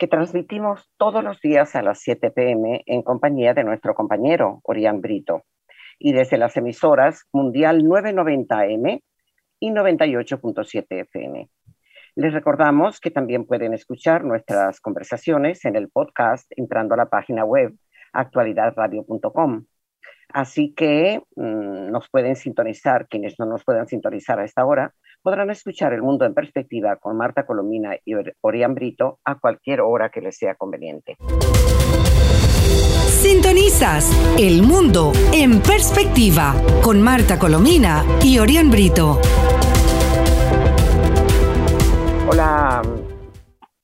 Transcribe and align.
que 0.00 0.08
transmitimos 0.08 0.90
todos 0.96 1.22
los 1.22 1.42
días 1.42 1.76
a 1.76 1.82
las 1.82 2.00
7 2.00 2.30
pm 2.30 2.82
en 2.86 3.02
compañía 3.02 3.52
de 3.52 3.64
nuestro 3.64 3.94
compañero 3.94 4.60
Orián 4.64 5.02
Brito 5.02 5.44
y 5.98 6.14
desde 6.14 6.38
las 6.38 6.56
emisoras 6.56 7.26
Mundial 7.34 7.82
990M 7.82 9.02
y 9.60 9.70
98.7 9.70 10.86
FM. 10.88 11.50
Les 12.14 12.32
recordamos 12.32 12.98
que 12.98 13.10
también 13.10 13.44
pueden 13.44 13.74
escuchar 13.74 14.24
nuestras 14.24 14.80
conversaciones 14.80 15.66
en 15.66 15.76
el 15.76 15.90
podcast 15.90 16.50
entrando 16.56 16.94
a 16.94 16.96
la 16.96 17.10
página 17.10 17.44
web 17.44 17.76
actualidadradio.com 18.14 19.66
Así 20.32 20.72
que 20.74 21.22
mm, 21.36 21.90
nos 21.90 22.08
pueden 22.08 22.36
sintonizar, 22.36 23.08
quienes 23.08 23.38
no 23.38 23.46
nos 23.46 23.64
puedan 23.64 23.86
sintonizar 23.86 24.38
a 24.38 24.44
esta 24.44 24.64
hora, 24.64 24.94
podrán 25.22 25.50
escuchar 25.50 25.92
El 25.92 26.02
Mundo 26.02 26.24
en 26.24 26.34
Perspectiva 26.34 26.96
con 26.96 27.16
Marta 27.16 27.44
Colomina 27.44 27.96
y 28.04 28.14
Orián 28.40 28.74
Brito 28.74 29.18
a 29.24 29.38
cualquier 29.38 29.80
hora 29.80 30.10
que 30.10 30.20
les 30.20 30.36
sea 30.36 30.54
conveniente. 30.54 31.16
Sintonizas 33.08 34.10
El 34.38 34.62
Mundo 34.62 35.12
en 35.32 35.60
Perspectiva 35.60 36.54
con 36.82 37.02
Marta 37.02 37.38
Colomina 37.38 38.02
y 38.24 38.38
Orián 38.38 38.70
Brito. 38.70 39.20
Hola, 42.28 42.82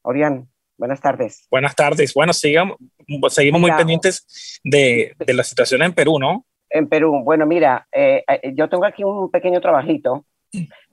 Orián. 0.03 0.49
Buenas 0.79 1.01
tardes. 1.01 1.47
Buenas 1.51 1.75
tardes. 1.75 2.13
Bueno, 2.15 2.33
sigamos, 2.33 2.77
seguimos 3.29 3.61
muy 3.61 3.73
pendientes 3.73 4.61
de, 4.63 5.13
de, 5.19 5.35
la 5.35 5.43
situación 5.43 5.83
en 5.83 5.93
Perú, 5.93 6.19
¿no? 6.19 6.45
En 6.69 6.89
Perú. 6.89 7.23
Bueno, 7.25 7.47
mira, 7.47 7.87
eh, 7.93 8.23
eh, 8.29 8.53
yo 8.55 8.69
tengo 8.69 8.85
aquí 8.85 9.03
un 9.05 9.31
pequeño 9.31 9.61
trabajito 9.61 10.25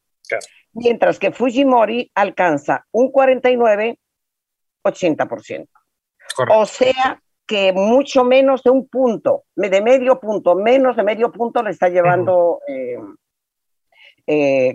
Mientras 0.72 1.18
que 1.18 1.32
Fujimori 1.32 2.10
alcanza 2.14 2.86
un 2.90 3.10
49,80%. 3.10 5.68
O 6.50 6.66
sea 6.66 7.22
que 7.46 7.72
mucho 7.72 8.24
menos 8.24 8.62
de 8.62 8.70
un 8.70 8.88
punto, 8.88 9.44
de 9.54 9.80
medio 9.80 10.20
punto, 10.20 10.54
menos 10.54 10.96
de 10.96 11.02
medio 11.02 11.30
punto 11.30 11.62
le 11.62 11.70
está 11.70 11.88
llevando 11.88 12.60
eh, 12.66 12.98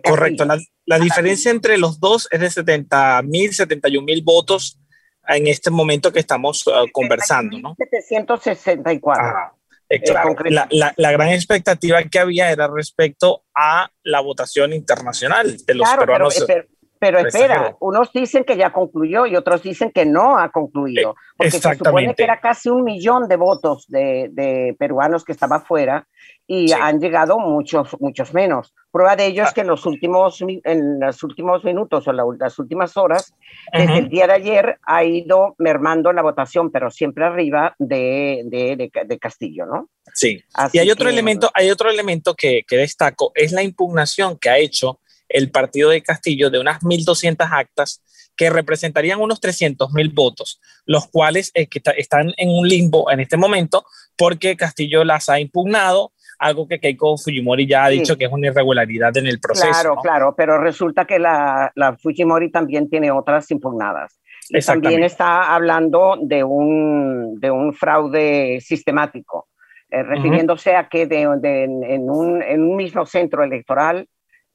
Correcto, 0.04 0.46
la, 0.86 1.00
diferencia 1.00 1.52
entre 1.52 1.78
los 1.78 2.00
dos 2.00 2.28
es 2.32 2.40
de 2.40 2.50
70 2.50 3.22
mil, 3.24 3.54
71 3.54 4.06
mil 4.06 4.22
votos 4.24 4.80
en 5.28 5.48
este 5.48 5.70
momento 5.70 6.12
que 6.12 6.20
estamos 6.20 6.66
uh, 6.68 6.88
conversando, 6.92 7.58
¿no? 7.60 7.76
764. 7.78 9.24
Ah, 9.24 9.54
eh, 9.90 10.02
la, 10.50 10.94
la, 10.96 11.12
gran 11.12 11.30
expectativa 11.30 12.04
que 12.04 12.20
había 12.20 12.52
era 12.52 12.68
respecto 12.68 13.44
a 13.56 13.90
la 14.04 14.20
votación 14.20 14.74
internacional 14.74 15.58
de 15.66 15.74
los 15.74 15.90
peruanos. 15.90 16.44
Pero, 16.46 16.66
espera, 17.02 17.76
unos 17.80 18.12
dicen 18.12 18.44
que 18.44 18.58
ya 18.58 18.72
concluyó 18.72 19.26
y 19.26 19.36
otros 19.36 19.64
dicen 19.64 19.92
que 19.92 20.06
no 20.06 20.38
ha 20.38 20.50
concluido, 20.50 21.16
porque 21.38 21.52
se 21.52 21.76
supone 21.76 22.14
que 22.14 22.24
era 22.24 22.40
casi 22.40 22.70
un 22.70 22.84
millón 22.84 23.28
de 23.28 23.38
votos 23.38 23.86
de, 23.88 24.30
de 24.32 24.76
peruanos 24.78 25.24
que 25.24 25.32
estaba 25.32 25.58
afuera 25.58 26.08
y 26.52 26.72
han 26.72 27.00
llegado 27.00 27.38
muchos, 27.38 27.96
muchos 28.00 28.34
menos. 28.34 28.74
Prueba 28.92 29.16
de 29.16 29.28
ello 29.28 29.44
es 29.44 29.50
ah. 29.50 29.54
que 29.54 29.62
en 29.62 29.68
los 29.68 29.86
últimos, 29.86 30.42
en 30.42 31.00
los 31.00 31.22
últimos 31.22 31.64
minutos 31.64 32.08
o 32.08 32.12
las 32.12 32.58
últimas 32.58 32.98
horas, 32.98 33.36
desde 33.72 34.00
el 34.00 34.10
día 34.10 34.26
de 34.26 34.34
ayer, 34.34 34.80
ha 34.81 35.04
ido 35.04 35.54
mermando 35.60 36.12
la 36.12 36.24
votación, 36.24 36.72
pero 36.72 36.90
siempre 36.90 37.24
arriba 37.24 37.76
de, 37.78 38.42
de, 38.46 38.90
de, 39.06 39.20
Castillo, 39.20 39.68
¿no? 39.68 39.90
Sí. 40.12 40.44
y 40.74 40.80
hay 40.80 40.90
otro 40.90 41.08
elemento, 41.08 41.52
hay 41.54 41.70
otro 41.70 41.90
elemento 41.90 42.34
que, 42.34 42.64
que 42.68 42.78
destaco, 42.78 43.31
es 43.36 43.52
la 43.52 43.62
impugnación 43.62 44.40
que 44.40 44.50
ha 44.50 44.58
hecho 44.58 45.00
el 45.29 45.51
partido 45.51 45.90
de 45.90 46.01
Castillo 46.03 46.50
de 46.50 46.59
unas 46.59 46.81
1.200 46.81 47.47
actas 47.51 48.03
que 48.35 48.50
representarían 48.50 49.19
unos 49.19 49.41
300 49.41 49.91
mil 49.94 50.09
votos, 50.09 50.62
los 50.85 51.07
cuales 51.07 51.51
eh, 51.53 51.67
que 51.67 51.81
están 51.97 52.34
en 52.38 52.50
un 52.50 52.67
limbo 52.67 53.12
en 53.12 53.19
este 53.19 53.38
momento 53.38 53.85
porque 54.18 54.56
Castillo 54.56 55.03
las 55.03 55.29
ha 55.29 55.39
impugnado 55.39 56.12
algo 56.39 56.68
que 56.68 56.79
Keiko 56.79 57.18
Fujimori 57.18 57.68
ya 57.68 57.84
ha 57.85 57.89
dicho 57.89 58.18
que 58.18 58.25
es 58.25 58.31
una 58.31 58.47
irregularidad 58.47 59.16
en 59.18 59.28
el 59.28 59.39
proceso. 59.39 59.69
Claro, 59.69 59.95
claro, 60.01 60.34
pero 60.35 60.57
resulta 60.57 61.06
que 61.06 61.19
la, 61.19 61.72
la, 61.75 61.97
Fujimori 61.97 62.50
también 62.50 62.89
tiene 62.89 63.12
otras 63.12 63.51
impugnadas. 63.51 64.19
Y 64.47 64.59
también 64.62 65.03
está 65.03 65.53
hablando 65.53 66.18
de 66.22 66.44
un, 66.44 67.39
de 67.39 67.51
un 67.51 67.73
fraude 67.73 68.59
sistemático, 68.62 69.50
eh, 69.89 70.01
refiriéndose 70.01 70.75
a 70.75 70.88
que 70.88 71.06
de, 71.06 71.22
en, 71.22 72.09
un, 72.09 72.41
en, 72.41 72.63
un, 72.63 72.75
mismo 72.75 73.06
centro 73.06 73.44
electoral 73.44 74.07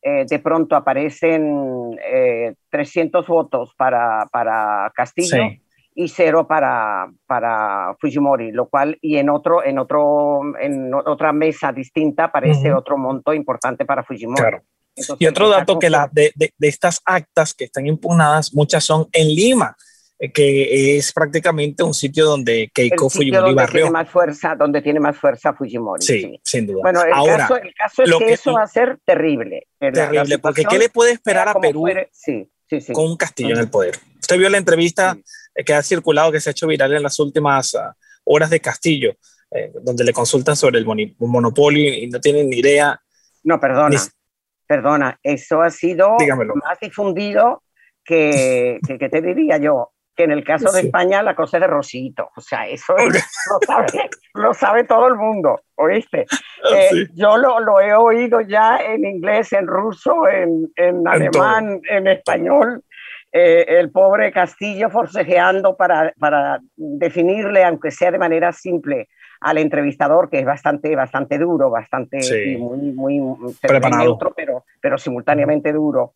eh, 0.06 0.26
de 0.28 0.38
pronto 0.38 0.76
aparecen 0.76 1.96
300 2.68 3.24
eh, 3.24 3.26
votos 3.26 3.72
para, 3.74 4.26
para 4.30 4.92
Castillo 4.94 5.44
y 5.94 6.08
cero 6.08 6.46
para, 6.46 7.10
para 7.26 7.96
Fujimori, 7.98 8.52
lo 8.52 8.68
cual, 8.68 8.98
y 9.00 9.16
en, 9.16 9.30
otro, 9.30 9.64
en, 9.64 9.78
otro, 9.78 10.42
en 10.60 10.92
otra 10.92 11.32
mesa 11.32 11.72
distinta 11.72 12.24
aparece 12.24 12.70
otro 12.74 12.98
monto 12.98 13.32
importante 13.32 13.86
para 13.86 14.04
Fujimori. 14.04 14.58
y 15.18 15.26
otro 15.26 15.48
dato 15.48 15.78
que 15.78 15.88
la, 15.88 16.10
de, 16.12 16.32
de, 16.34 16.52
estas 16.68 17.00
actas 17.06 17.54
que 17.54 17.64
están 17.64 17.86
impugnadas, 17.86 18.52
muchas 18.52 18.84
son 18.84 19.06
en 19.10 19.28
Lima, 19.28 19.74
que 20.32 20.96
es 20.96 21.12
prácticamente 21.12 21.82
un 21.82 21.92
sitio 21.92 22.24
donde 22.24 22.70
Keiko 22.72 23.10
Fujimori 23.10 23.54
donde 23.54 23.66
Tiene 23.66 23.90
más 23.90 24.08
fuerza, 24.08 24.54
donde 24.54 24.80
tiene 24.80 25.00
más 25.00 25.16
fuerza 25.16 25.52
Fujimori. 25.52 26.02
Sí, 26.02 26.40
sin 26.44 26.66
duda. 26.66 26.80
Bueno, 26.82 27.02
el, 27.02 27.12
Ahora, 27.12 27.36
caso, 27.38 27.56
el 27.56 27.74
caso 27.74 28.02
es 28.02 28.14
que, 28.16 28.32
eso 28.32 28.52
va 28.52 28.62
a 28.62 28.68
ser 28.68 28.98
terrible. 29.04 29.66
Terrible, 29.78 30.38
porque 30.38 30.64
¿qué 30.64 30.78
le 30.78 30.88
puede 30.88 31.12
esperar 31.12 31.48
a 31.48 31.54
Perú 31.54 31.86
sí, 32.12 32.48
sí, 32.68 32.80
sí. 32.80 32.92
con 32.92 33.06
un 33.06 33.16
Castillo 33.16 33.54
en 33.54 33.60
el 33.60 33.68
poder? 33.68 33.98
Usted 34.20 34.38
vio 34.38 34.48
la 34.48 34.58
entrevista 34.58 35.16
que 35.66 35.74
ha 35.74 35.82
circulado, 35.82 36.32
que 36.32 36.40
se 36.40 36.50
ha 36.50 36.52
hecho 36.52 36.66
viral 36.66 36.94
en 36.94 37.02
las 37.02 37.18
últimas 37.18 37.74
ah, 37.74 37.94
horas 38.24 38.50
de 38.50 38.60
Castillo, 38.60 39.16
eh, 39.50 39.72
donde 39.82 40.04
le 40.04 40.12
consultan 40.12 40.56
sobre 40.56 40.78
el 40.78 40.86
monopolio 41.18 41.92
y 41.92 42.08
no 42.08 42.20
tienen 42.20 42.48
ni 42.48 42.58
idea. 42.58 43.00
No, 43.42 43.60
perdona, 43.60 44.00
perdona, 44.66 45.18
eso 45.22 45.60
ha 45.60 45.70
sido 45.70 46.16
más 46.54 46.80
difundido 46.80 47.62
que, 48.02 48.78
que, 48.86 49.08
te 49.08 49.20
diría 49.22 49.58
yo, 49.58 49.92
que 50.14 50.24
en 50.24 50.32
el 50.32 50.44
caso 50.44 50.70
de 50.72 50.82
España 50.82 51.22
la 51.22 51.34
cosa 51.34 51.56
es 51.56 51.62
de 51.62 51.66
Rosito, 51.66 52.30
o 52.36 52.40
sea, 52.40 52.66
eso 52.68 52.94
lo, 54.34 54.54
sabe, 54.54 54.84
todo 54.84 55.08
el 55.08 55.16
mundo, 55.16 55.60
¿oíste? 55.76 56.26
Ah, 56.64 56.76
eh, 56.76 57.08
yo 57.14 57.36
lo, 57.36 57.60
lo, 57.60 57.80
he 57.80 57.94
oído 57.94 58.40
ya 58.40 58.78
en 58.78 59.04
inglés, 59.04 59.52
en 59.52 59.66
ruso, 59.66 60.28
en, 60.28 60.70
en 60.76 61.06
alemán, 61.06 61.80
en 61.88 62.06
español, 62.06 62.82
eh, 63.32 63.66
el 63.80 63.90
pobre 63.90 64.30
Castillo 64.30 64.90
forcejeando 64.90 65.76
para, 65.76 66.14
para 66.20 66.60
definirle, 66.76 67.64
aunque 67.64 67.90
sea 67.90 68.12
de 68.12 68.18
manera 68.18 68.52
simple, 68.52 69.08
al 69.40 69.58
entrevistador, 69.58 70.30
que 70.30 70.38
es 70.38 70.44
bastante, 70.44 70.94
bastante 70.94 71.38
duro, 71.38 71.68
bastante 71.68 72.18
muy, 72.58 73.20
muy 73.20 73.20
preparado, 73.60 74.04
neutro, 74.04 74.32
pero, 74.36 74.64
pero 74.80 74.96
simultáneamente 74.96 75.72
duro, 75.72 76.14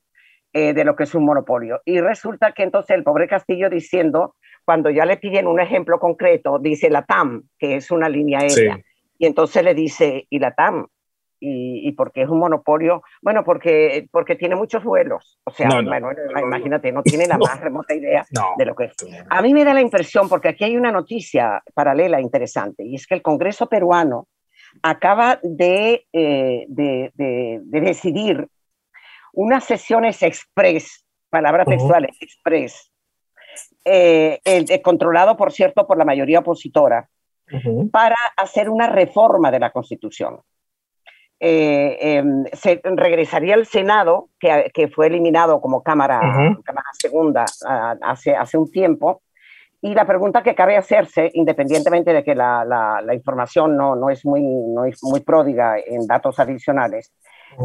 eh, 0.52 0.72
de 0.72 0.84
lo 0.84 0.96
que 0.96 1.04
es 1.04 1.14
un 1.14 1.24
monopolio. 1.24 1.80
Y 1.84 2.00
resulta 2.00 2.52
que 2.52 2.62
entonces 2.62 2.96
el 2.96 3.04
pobre 3.04 3.28
Castillo 3.28 3.70
diciendo, 3.70 4.34
cuando 4.64 4.90
ya 4.90 5.04
le 5.04 5.16
piden 5.16 5.46
un 5.46 5.60
ejemplo 5.60 5.98
concreto, 5.98 6.58
dice 6.58 6.90
la 6.90 7.02
TAM, 7.02 7.44
que 7.58 7.76
es 7.76 7.90
una 7.90 8.08
línea 8.08 8.40
aérea, 8.40 8.78
y 9.18 9.26
entonces 9.26 9.64
le 9.64 9.74
dice, 9.74 10.26
¿y 10.30 10.38
la 10.38 10.54
TAM? 10.54 10.86
y, 11.40 11.92
porque 11.92 12.22
es 12.22 12.28
un 12.28 12.38
monopolio, 12.38 13.02
bueno, 13.22 13.44
porque, 13.44 14.08
porque 14.10 14.34
tiene 14.36 14.56
muchos 14.56 14.82
vuelos. 14.82 15.38
O 15.44 15.50
sea, 15.50 15.68
bueno, 15.68 16.10
imagínate, 16.42 16.92
no 16.92 17.02
tiene 17.02 17.26
la 17.26 17.38
más 17.38 17.60
remota 17.60 17.94
idea 17.94 18.24
de 18.56 18.64
lo 18.64 18.74
que 18.74 18.84
es. 18.84 18.96
A 19.30 19.42
mí 19.42 19.54
me 19.54 19.64
da 19.64 19.74
la 19.74 19.80
impresión, 19.80 20.28
porque 20.28 20.48
aquí 20.48 20.64
hay 20.64 20.76
una 20.76 20.92
noticia 20.92 21.62
paralela 21.74 22.20
interesante, 22.20 22.84
y 22.84 22.94
es 22.94 23.06
que 23.06 23.14
el 23.14 23.22
Congreso 23.22 23.68
peruano 23.68 24.28
acaba 24.82 25.38
de, 25.42 26.06
eh, 26.12 26.66
de, 26.68 27.12
de, 27.14 27.80
decidir 27.80 28.48
unas 29.32 29.64
sesiones 29.64 30.22
express, 30.22 31.04
palabras 31.30 31.66
textuales, 31.66 32.16
express, 32.20 32.92
eh, 33.84 34.40
controlado, 34.82 35.36
por 35.36 35.52
cierto, 35.52 35.86
por 35.86 35.98
la 35.98 36.04
mayoría 36.04 36.40
opositora, 36.40 37.08
para 37.90 38.16
hacer 38.36 38.68
una 38.68 38.88
reforma 38.88 39.50
de 39.50 39.58
la 39.58 39.70
Constitución. 39.70 40.40
Eh, 41.40 41.96
em, 42.00 42.44
se 42.52 42.80
regresaría 42.82 43.54
al 43.54 43.64
Senado, 43.64 44.28
que, 44.40 44.70
que, 44.74 44.88
fue 44.88 45.06
eliminado 45.06 45.60
como 45.60 45.84
Cámara, 45.84 46.20
cámara 46.64 46.88
Segunda 46.98 47.44
hace, 48.02 48.34
hace 48.34 48.58
un 48.58 48.70
tiempo. 48.70 49.22
Y 49.80 49.94
la 49.94 50.04
pregunta 50.04 50.42
que 50.42 50.56
cabe 50.56 50.76
hacerse, 50.76 51.30
independientemente 51.34 52.12
de 52.12 52.24
que 52.24 52.34
la, 52.34 52.64
la, 52.64 53.14
información 53.14 53.76
no, 53.76 53.94
no, 53.94 54.10
es 54.10 54.24
muy, 54.26 54.42
no 54.42 54.84
es 54.84 54.98
muy 55.04 55.20
pródiga 55.20 55.76
en 55.78 56.04
datos 56.08 56.40
adicionales, 56.40 57.12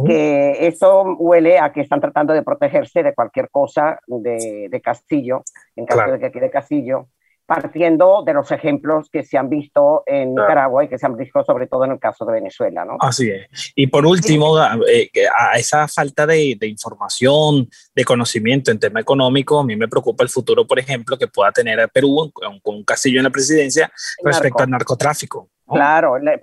que 0.05 0.67
esto 0.67 1.03
huele 1.17 1.59
a 1.59 1.71
que 1.71 1.81
están 1.81 2.01
tratando 2.01 2.33
de 2.33 2.43
protegerse 2.43 3.03
de 3.03 3.13
cualquier 3.13 3.49
cosa 3.49 3.99
de, 4.07 4.67
de 4.69 4.81
Castillo, 4.81 5.43
en 5.75 5.85
caso 5.85 6.11
de 6.11 6.19
que 6.19 6.31
quede 6.31 6.49
Castillo, 6.49 7.07
partiendo 7.45 8.23
de 8.25 8.33
los 8.33 8.51
ejemplos 8.51 9.09
que 9.11 9.23
se 9.23 9.37
han 9.37 9.49
visto 9.49 10.03
en 10.05 10.33
Nicaragua 10.33 10.85
y 10.85 10.87
que 10.87 10.97
se 10.97 11.05
han 11.05 11.17
visto 11.17 11.43
sobre 11.43 11.67
todo 11.67 11.83
en 11.85 11.91
el 11.91 11.99
caso 11.99 12.25
de 12.25 12.33
Venezuela. 12.33 12.85
¿no? 12.85 12.97
Así 12.99 13.29
es. 13.29 13.73
Y 13.75 13.87
por 13.87 14.05
último, 14.05 14.57
eh, 14.61 15.09
a, 15.37 15.57
esa 15.57 15.87
falta 15.87 16.25
de, 16.25 16.57
información, 16.61 17.69
de 17.93 18.05
conocimiento 18.05 18.71
en 18.71 18.79
tema 18.79 19.01
económico, 19.01 19.59
a 19.59 19.65
mí 19.65 19.75
me 19.75 19.87
preocupa 19.87 20.23
el 20.23 20.29
futuro, 20.29 20.65
por 20.65 20.79
ejemplo, 20.79 21.17
que 21.17 21.27
pueda 21.27 21.51
tener 21.51 21.89
Perú 21.89 22.31
con, 22.33 22.59
un 22.63 22.83
Castillo 22.83 23.19
en 23.19 23.25
la 23.25 23.29
presidencia 23.29 23.91
respecto 24.23 24.63
al 24.63 24.69
narcotráfico. 24.69 25.49
Claro, 25.73 26.17
eh, 26.17 26.39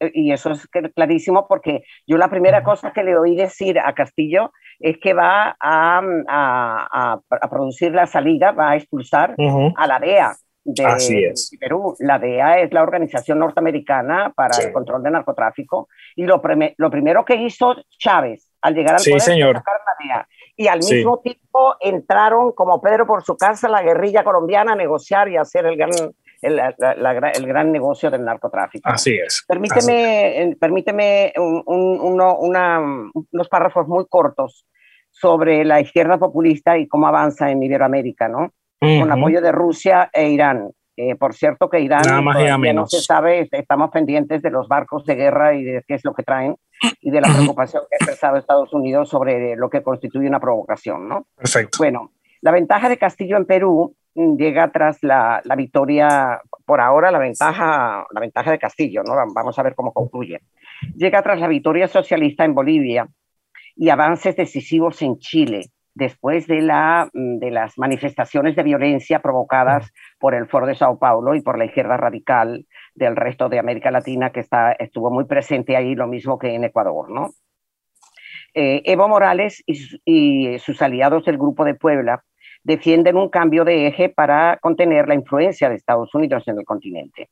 eh, 0.00 0.10
y 0.14 0.32
eso 0.32 0.52
es 0.52 0.66
clarísimo 0.94 1.46
porque 1.48 1.84
yo 2.06 2.16
la 2.16 2.28
primera 2.28 2.62
cosa 2.62 2.92
que 2.92 3.02
le 3.02 3.16
oí 3.16 3.36
decir 3.36 3.78
a 3.78 3.92
Castillo 3.94 4.52
es 4.78 4.98
que 4.98 5.12
va 5.12 5.56
a, 5.60 6.00
a, 6.28 7.20
a, 7.30 7.50
producir 7.50 7.92
la 7.92 8.06
salida, 8.06 8.52
va 8.52 8.70
a 8.70 8.76
expulsar 8.76 9.34
a 9.76 9.86
la 9.86 9.98
DEA 9.98 10.36
de, 10.68 11.34
Perú. 11.58 11.96
La 12.00 12.18
DEA 12.18 12.60
es 12.60 12.72
la 12.72 12.82
organización 12.82 13.38
norteamericana 13.38 14.32
para 14.34 14.56
el 14.58 14.72
control 14.72 15.02
del 15.02 15.12
narcotráfico 15.12 15.88
y 16.14 16.24
lo, 16.24 16.40
lo, 16.76 16.90
primero 16.90 17.24
que 17.24 17.36
hizo 17.36 17.76
Chávez 17.98 18.50
al 18.60 18.74
llegar 18.74 18.96
al 18.96 19.02
poder 19.02 19.20
señor. 19.20 19.56
sacar 19.56 19.80
la 19.86 20.06
DEA. 20.06 20.28
Y 20.56 20.66
al 20.66 20.80
mismo 20.80 21.20
tiempo 21.20 21.76
entraron 21.80 22.52
como 22.52 22.80
Pedro 22.80 23.06
por 23.06 23.22
su 23.22 23.36
casa 23.36 23.68
la 23.68 23.82
guerrilla 23.82 24.24
colombiana 24.24 24.72
a 24.72 24.76
negociar 24.76 25.28
y 25.28 25.36
hacer 25.36 25.66
el 25.66 25.76
gran 25.76 25.90
el, 26.42 26.60
el, 26.60 27.46
gran 27.46 27.72
negocio 27.72 28.10
del 28.10 28.24
narcotráfico. 28.24 28.88
Así 28.88 29.14
es. 29.14 29.44
Permíteme, 29.46 30.56
permíteme 30.60 31.32
uno, 31.36 32.36
una, 32.36 32.80
unos 32.80 33.48
párrafos 33.48 33.88
muy 33.88 34.06
cortos 34.08 34.66
sobre 35.10 35.64
la 35.64 35.80
izquierda 35.80 36.18
populista 36.18 36.78
y 36.78 36.86
cómo 36.86 37.06
avanza 37.08 37.50
en 37.50 37.62
Iberoamérica, 37.62 38.28
¿no? 38.28 38.52
Con 38.80 39.10
apoyo 39.10 39.40
de 39.40 39.50
Rusia 39.50 40.08
e 40.12 40.30
Irán. 40.30 40.70
Eh, 40.96 41.14
por 41.14 41.32
cierto 41.32 41.68
que 41.70 41.80
Irán 41.80 42.02
no 42.74 42.86
se 42.86 43.00
sabe, 43.00 43.48
estamos 43.52 43.90
pendientes 43.90 44.42
de 44.42 44.50
los 44.50 44.66
barcos 44.66 45.04
de 45.04 45.14
guerra 45.14 45.54
y 45.54 45.62
de 45.62 45.84
qué 45.86 45.94
es 45.94 46.04
lo 46.04 46.12
que 46.12 46.24
traen 46.24 46.56
y 47.00 47.10
de 47.12 47.20
la 47.20 47.32
preocupación 47.32 47.84
que 47.88 47.94
ha 47.94 47.98
expresado 47.98 48.36
Estados 48.36 48.72
Unidos 48.72 49.08
sobre 49.08 49.54
lo 49.54 49.70
que 49.70 49.82
constituye 49.82 50.26
una 50.26 50.40
provocación, 50.40 51.08
¿no? 51.08 51.26
Perfecto. 51.36 51.78
Bueno, 51.78 52.12
la 52.40 52.50
ventaja 52.50 52.88
de 52.88 52.98
Castillo 52.98 53.36
en 53.36 53.46
Perú 53.46 53.94
llega 54.36 54.70
tras 54.72 55.02
la, 55.02 55.40
la, 55.44 55.54
victoria, 55.54 56.40
por 56.64 56.80
ahora 56.80 57.10
la 57.10 57.18
ventaja, 57.18 58.04
la 58.10 58.20
ventaja 58.20 58.50
de 58.50 58.58
Castillo, 58.58 59.02
¿no? 59.04 59.14
Vamos 59.34 59.58
a 59.58 59.62
ver 59.62 59.74
cómo 59.74 59.92
concluye. 59.92 60.40
Llega 60.96 61.22
tras 61.22 61.40
la 61.40 61.48
victoria 61.48 61.86
socialista 61.86 62.44
en 62.44 62.54
Bolivia 62.54 63.08
y 63.76 63.90
avances 63.90 64.34
decisivos 64.36 65.00
en 65.02 65.18
Chile, 65.18 65.70
después 65.94 66.46
de, 66.46 66.62
la, 66.62 67.08
de 67.12 67.50
las 67.50 67.78
manifestaciones 67.78 68.56
de 68.56 68.64
violencia 68.64 69.20
provocadas 69.20 69.92
por 70.18 70.34
el 70.34 70.48
Foro 70.48 70.66
de 70.66 70.74
Sao 70.74 70.98
Paulo 70.98 71.34
y 71.34 71.40
por 71.40 71.56
la 71.58 71.66
izquierda 71.66 71.96
radical 71.96 72.66
del 72.94 73.14
resto 73.14 73.48
de 73.48 73.60
América 73.60 73.90
Latina, 73.90 74.30
que 74.30 74.40
está, 74.40 74.72
estuvo 74.72 75.10
muy 75.10 75.26
presente 75.26 75.76
ahí, 75.76 75.94
lo 75.94 76.08
mismo 76.08 76.38
que 76.38 76.54
en 76.54 76.64
Ecuador, 76.64 77.10
¿no? 77.10 77.30
Eh, 78.54 78.82
Evo 78.84 79.08
Morales 79.08 79.62
y, 79.66 80.00
y 80.04 80.58
sus 80.58 80.82
aliados 80.82 81.24
del 81.24 81.36
Grupo 81.36 81.64
de 81.64 81.74
Puebla 81.74 82.24
defienden 82.68 83.16
un 83.16 83.30
cambio 83.30 83.64
de 83.64 83.86
eje 83.86 84.10
para 84.10 84.58
contener 84.60 85.08
la 85.08 85.14
influencia 85.14 85.70
de 85.70 85.76
Estados 85.76 86.14
Unidos 86.14 86.46
en 86.48 86.58
el 86.58 86.66
continente. 86.66 87.30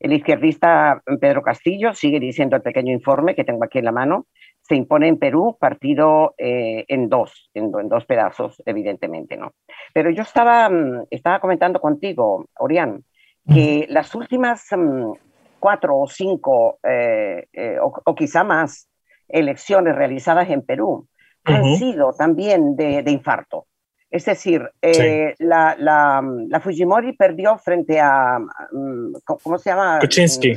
El 0.00 0.12
izquierdista 0.12 1.00
Pedro 1.20 1.42
Castillo 1.42 1.94
sigue 1.94 2.18
diciendo 2.18 2.56
el 2.56 2.62
pequeño 2.62 2.92
informe 2.92 3.36
que 3.36 3.44
tengo 3.44 3.62
aquí 3.62 3.78
en 3.78 3.84
la 3.84 3.92
mano, 3.92 4.26
se 4.62 4.74
impone 4.74 5.06
en 5.06 5.18
Perú 5.20 5.56
partido 5.60 6.34
eh, 6.38 6.84
en 6.88 7.08
dos, 7.08 7.50
en, 7.54 7.70
dos 7.70 8.04
pedazos, 8.04 8.60
evidentemente, 8.66 9.36
¿no? 9.36 9.52
Pero 9.92 10.10
yo 10.10 10.22
estaba, 10.22 10.68
mm, 10.68 11.04
estaba 11.08 11.38
comentando 11.38 11.78
contigo, 11.78 12.46
Orián, 12.58 13.04
que 13.46 13.86
las 13.88 14.12
últimas 14.16 14.66
mm, 14.76 15.12
cuatro 15.60 15.98
o 15.98 16.08
cinco, 16.08 16.80
eh, 16.82 17.46
eh, 17.52 17.76
o, 17.80 18.14
quizá 18.16 18.42
más, 18.42 18.88
elecciones 19.28 19.94
realizadas 19.94 20.50
en 20.50 20.62
Perú 20.62 21.06
han 21.44 21.76
sido 21.76 22.12
también 22.12 22.74
de, 22.74 23.04
de 23.04 23.10
infarto. 23.12 23.66
Es 24.14 24.26
decir, 24.26 24.70
eh, 24.80 25.34
la, 25.40 25.74
la, 25.76 26.22
la, 26.48 26.60
Fujimori 26.60 27.14
perdió 27.14 27.58
frente 27.58 27.98
a, 27.98 28.38
mm, 28.38 29.12
¿cómo 29.24 29.58
se 29.58 29.70
llama? 29.70 29.98
Kuczynski. 29.98 30.56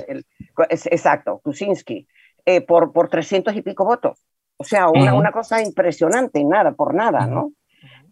exacto, 0.69 1.39
Kuczynski, 1.39 2.08
eh, 2.46 2.62
por, 2.62 2.93
por 2.93 3.10
300 3.10 3.55
y 3.55 3.63
pico 3.63 3.84
votos. 3.84 4.24
O 4.58 4.63
sea, 4.63 4.89
una, 4.89 5.15
una 5.15 5.31
cosa 5.31 5.60
impresionante, 5.60 6.43
nada, 6.43 6.74
por 6.74 6.93
nada, 6.93 7.25
¿no? 7.25 7.51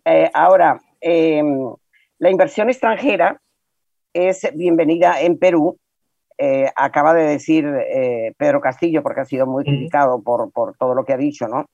Eh, 0.03 0.31
ahora, 0.34 0.81
em, 1.00 1.72
la 2.17 2.31
inversión 2.31 2.72
extranjera 2.72 3.39
es 4.13 4.50
bienvenida 4.55 5.22
en 5.22 5.38
Perú. 5.38 5.77
acaba 6.75 7.13
de 7.13 7.24
decir 7.25 7.72
Pedro 8.36 8.62
Castillo, 8.62 9.03
porque 9.03 9.22
ha 9.22 9.25
sido 9.25 9.46
muy 9.46 9.63
criticado 9.63 10.24
por, 10.24 10.51
por 10.51 10.75
todo 10.75 10.96
lo 10.96 11.05
que 11.05 11.13
ha 11.13 11.17
dicho, 11.17 11.48
¿no? 11.48 11.67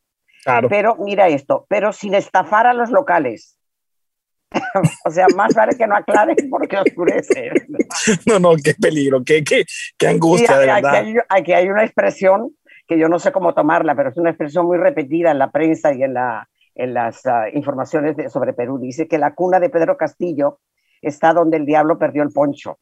Claro. 0.43 0.67
Pero 0.67 0.98
mira 0.98 1.29
esto, 1.29 1.65
pero 1.69 1.93
sin 1.93 2.15
estafar 2.15 2.67
a 2.67 2.74
los 2.74 2.91
locales. 2.91 3.57
o 5.05 5.12
sea, 5.12 5.27
más 5.36 5.53
vale 5.53 5.77
que 5.77 5.88
no 5.88 5.96
aclare 5.96 6.36
porque 6.50 6.77
oscurece. 6.77 7.51
no, 8.25 8.39
no, 8.39 8.55
qué 8.63 8.74
peligro, 8.74 9.24
qué, 9.25 9.43
qué, 9.43 9.65
qué 9.98 10.08
angustia, 10.08 10.58
de 10.58 10.65
verdad. 10.65 10.96
Aquí 10.96 11.10
hay, 11.10 11.15
aquí 11.29 11.53
hay, 11.53 11.70
una 11.70 11.84
expresión 11.84 12.55
que 12.88 13.00
yo 13.00 13.08
no 13.08 13.20
sé 13.20 13.31
cómo 13.31 13.53
tomarla, 13.53 13.96
pero 13.96 14.10
es 14.10 14.17
una 14.17 14.31
expresión 14.31 14.65
muy 14.65 14.77
repetida 14.77 15.31
en 15.31 15.39
la 15.39 15.51
prensa 15.51 15.93
y 15.93 16.03
en, 16.03 16.13
la, 16.13 16.50
en 16.75 16.93
las 16.93 17.25
uh, 17.25 17.55
informaciones 17.55 18.17
de, 18.17 18.29
sobre 18.29 18.53
Perú. 18.53 18.77
Dice 18.79 19.08
que 19.08 19.17
la 19.17 19.34
cuna 19.34 19.60
de 19.60 19.70
Pedro 19.70 19.96
Castillo 19.96 20.60
está 21.01 21.34
donde 21.34 21.58
el 21.58 21.65
diablo 21.65 21.98
perdió 21.98 22.24
el 22.24 22.29
poncho. 22.29 22.79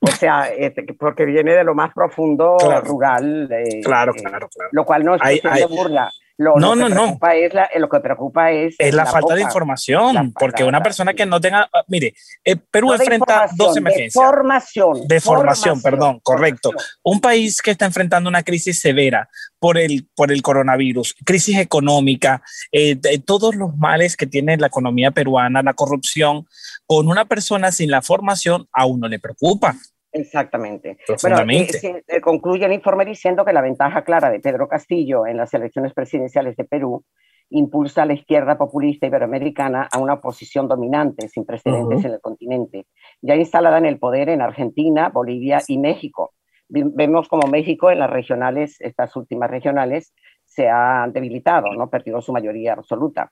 O 0.00 0.08
sea, 0.08 0.48
este, 0.48 0.84
porque 0.98 1.24
viene 1.24 1.52
de 1.54 1.62
lo 1.62 1.74
más 1.74 1.94
profundo 1.94 2.56
rural. 2.84 3.48
Eh, 3.52 3.80
claro, 3.84 4.12
claro, 4.12 4.48
claro. 4.48 4.70
Lo 4.72 4.84
cual 4.84 5.04
no 5.04 5.14
es 5.14 5.22
cuestión 5.22 5.54
de 5.54 5.66
burla. 5.66 6.10
Lo, 6.38 6.56
no, 6.56 6.74
no, 6.74 6.88
no. 6.88 7.18
Es 7.34 7.54
la, 7.54 7.68
lo 7.78 7.88
que 7.88 8.00
preocupa 8.00 8.50
es. 8.50 8.74
Es 8.78 8.94
la, 8.94 9.06
falta 9.06 9.34
de 9.34 9.42
información, 9.42 10.32
porque 10.32 10.64
una 10.64 10.82
persona 10.82 11.14
que 11.14 11.26
no 11.26 11.40
tenga. 11.40 11.68
Ah, 11.72 11.84
mire, 11.88 12.14
eh, 12.44 12.56
Perú 12.56 12.92
enfrenta 12.92 13.48
dos 13.54 13.76
emergencias. 13.76 14.14
De 14.14 14.28
formación. 14.28 15.08
De 15.08 15.20
formación, 15.20 15.82
perdón, 15.82 16.20
correcto. 16.22 16.72
Un 17.02 17.20
país 17.20 17.60
que 17.60 17.70
está 17.72 17.84
enfrentando 17.84 18.28
una 18.28 18.42
crisis 18.42 18.80
severa 18.80 19.28
por 19.58 19.78
el, 19.78 20.08
por 20.16 20.32
el 20.32 20.42
coronavirus, 20.42 21.14
crisis 21.24 21.58
económica, 21.58 22.42
eh, 22.72 22.98
todos 23.24 23.54
los 23.54 23.76
males 23.76 24.16
que 24.16 24.26
tiene 24.26 24.56
la 24.56 24.66
economía 24.66 25.12
peruana, 25.12 25.62
la 25.62 25.74
corrupción, 25.74 26.46
con 26.86 27.08
una 27.08 27.26
persona 27.26 27.70
sin 27.70 27.90
la 27.90 28.02
formación, 28.02 28.66
a 28.72 28.86
uno 28.86 29.08
le 29.08 29.18
preocupa. 29.18 29.76
Exactamente. 30.12 30.98
Bueno, 31.22 31.40
eh, 31.50 32.02
eh, 32.06 32.20
concluye 32.20 32.66
el 32.66 32.72
informe 32.72 33.04
diciendo 33.04 33.44
que 33.44 33.52
la 33.52 33.62
ventaja 33.62 34.04
clara 34.04 34.30
de 34.30 34.40
Pedro 34.40 34.68
Castillo 34.68 35.26
en 35.26 35.38
las 35.38 35.54
elecciones 35.54 35.94
presidenciales 35.94 36.56
de 36.56 36.64
Perú 36.64 37.04
impulsa 37.48 38.02
a 38.02 38.06
la 38.06 38.14
izquierda 38.14 38.56
populista 38.56 39.06
iberoamericana 39.06 39.88
a 39.90 39.98
una 39.98 40.20
posición 40.20 40.68
dominante 40.68 41.28
sin 41.28 41.44
precedentes 41.44 42.04
en 42.04 42.12
el 42.12 42.20
continente, 42.20 42.86
ya 43.20 43.36
instalada 43.36 43.78
en 43.78 43.86
el 43.86 43.98
poder 43.98 44.28
en 44.28 44.40
Argentina, 44.40 45.08
Bolivia 45.08 45.62
y 45.66 45.78
México. 45.78 46.34
Vemos 46.68 47.28
como 47.28 47.48
México 47.48 47.90
en 47.90 47.98
las 47.98 48.08
regionales, 48.08 48.80
estas 48.80 49.14
últimas 49.16 49.50
regionales, 49.50 50.14
se 50.44 50.68
ha 50.68 51.06
debilitado, 51.12 51.74
¿no? 51.74 51.90
perdido 51.90 52.22
su 52.22 52.32
mayoría 52.32 52.72
absoluta. 52.72 53.30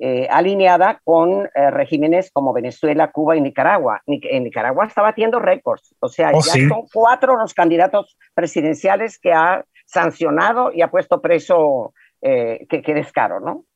Eh, 0.00 0.26
alineada 0.28 1.00
con 1.04 1.48
eh, 1.54 1.70
regímenes 1.70 2.32
como 2.32 2.52
Venezuela, 2.52 3.12
Cuba 3.12 3.36
y 3.36 3.40
Nicaragua. 3.40 4.02
en 4.06 4.42
Nicaragua 4.42 4.86
está 4.86 5.02
batiendo 5.02 5.38
récords, 5.38 5.94
o 6.00 6.08
sea, 6.08 6.32
oh, 6.34 6.40
ya 6.40 6.68
son 6.68 6.88
cuatro 6.92 7.36
los 7.36 7.54
candidatos 7.54 8.18
presidenciales 8.34 9.20
que 9.20 9.32
ha 9.32 9.64
sancionado 9.86 10.72
y 10.72 10.82
ha 10.82 10.90
puesto 10.90 11.22
preso, 11.22 11.94
eh, 12.20 12.66
que, 12.68 12.82
que 12.82 12.92
descaro, 12.92 13.38
¿no? 13.38 13.66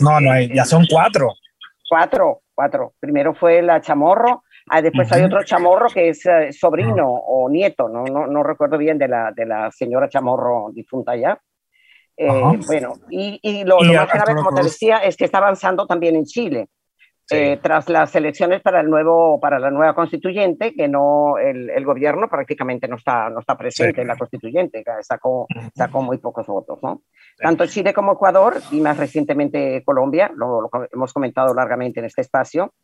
no, 0.00 0.20
no, 0.20 0.40
ya 0.40 0.64
son 0.64 0.86
cuatro. 0.90 1.28
Cuatro, 1.86 2.40
cuatro. 2.54 2.94
Primero 2.98 3.34
fue 3.34 3.60
la 3.60 3.82
Chamorro, 3.82 4.44
ah, 4.70 4.80
después 4.80 5.12
hay 5.12 5.24
otro 5.24 5.44
Chamorro 5.44 5.88
que 5.90 6.08
es 6.08 6.22
sobrino 6.58 7.06
o 7.06 7.50
nieto, 7.50 7.90
no, 7.90 8.04
no, 8.04 8.26
no 8.26 8.42
recuerdo 8.42 8.78
bien 8.78 8.96
de 8.96 9.08
la, 9.08 9.32
de 9.32 9.44
la 9.44 9.70
señora 9.70 10.08
Chamorro 10.08 10.70
difunta 10.72 11.14
ya. 11.14 11.38
Eh, 12.22 12.58
bueno, 12.66 12.92
y, 13.08 13.64
lo, 13.64 13.80
más 13.80 14.12
grave, 14.12 14.34
como 14.34 14.52
te 14.52 14.62
decía, 14.62 14.98
es 14.98 15.16
que 15.16 15.24
está 15.24 15.38
avanzando 15.38 15.86
también 15.86 16.16
en 16.16 16.26
Chile. 16.26 16.68
Eh, 17.32 17.58
tras 17.62 17.88
las 17.88 18.14
elecciones 18.16 18.60
para, 18.60 18.80
el 18.80 18.90
nuevo, 18.90 19.38
para 19.40 19.60
la 19.60 19.70
nueva 19.70 19.94
constituyente, 19.94 20.74
que 20.74 20.88
no 20.88 21.38
el, 21.38 21.70
el 21.70 21.84
gobierno 21.84 22.28
prácticamente 22.28 22.88
no 22.88 22.96
está, 22.96 23.30
no 23.30 23.38
está 23.38 23.56
presente 23.56 24.02
en 24.02 24.08
la 24.08 24.16
constituyente, 24.16 24.82
sacó, 25.02 25.46
sacó 25.72 26.02
muy 26.02 26.18
pocos 26.18 26.46
votos. 26.48 26.80
¿no? 26.82 27.02
Tanto 27.38 27.66
Chile 27.66 27.94
como 27.94 28.14
Ecuador, 28.14 28.60
y 28.72 28.80
más 28.80 28.98
recientemente 28.98 29.82
Colombia, 29.84 30.30
lo, 30.34 30.68
hemos 30.92 31.12
comentado 31.12 31.54
largamente 31.54 32.00
en 32.00 32.06
este 32.06 32.22
espacio, 32.22 32.74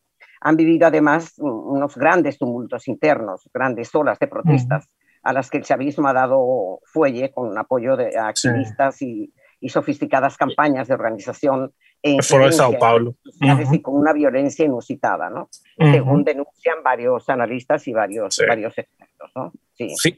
han 0.41 0.57
vivido 0.57 0.87
además 0.87 1.35
unos 1.39 1.97
grandes 1.97 2.39
tumultos 2.39 2.87
internos, 2.87 3.51
grandes 3.53 3.93
olas 3.97 4.19
de 4.21 4.29
protestas 4.29 4.89
a 5.27 5.33
las 5.33 5.51
que 5.51 5.59
el 5.59 5.65
chavismo 5.65 6.07
ha 6.07 6.13
dado 6.13 6.79
fuelle 6.85 7.33
con 7.33 7.59
apoyo 7.59 7.97
de 7.97 8.17
activistas 8.17 9.03
y, 9.03 9.35
y, 9.61 9.69
sofisticadas 9.71 10.37
campañas 10.37 10.87
de 10.87 10.95
organización 10.95 11.73
en 12.03 12.23
Foro 12.23 12.47
de 12.47 12.53
Sao 12.53 12.79
Paulo. 12.79 13.15
Y 13.73 13.81
con 13.83 13.97
una 13.97 14.13
violencia 14.13 14.65
inusitada, 14.65 15.31
¿no? 15.31 15.49
Según 15.79 16.25
denuncian 16.25 16.83
varios 16.83 17.29
analistas 17.29 17.87
y 17.89 17.93
varios, 17.93 18.41
varios 18.47 18.77
expertos, 18.79 19.31
¿no? 19.35 19.53